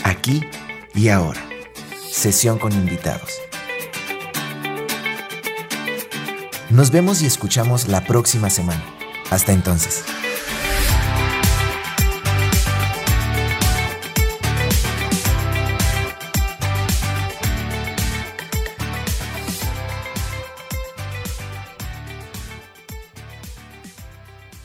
[0.05, 0.45] Aquí
[0.95, 1.41] y ahora.
[2.11, 3.48] Sesión con invitados
[6.71, 8.85] Nos vemos y escuchamos la próxima semana.
[9.31, 10.05] Hasta entonces.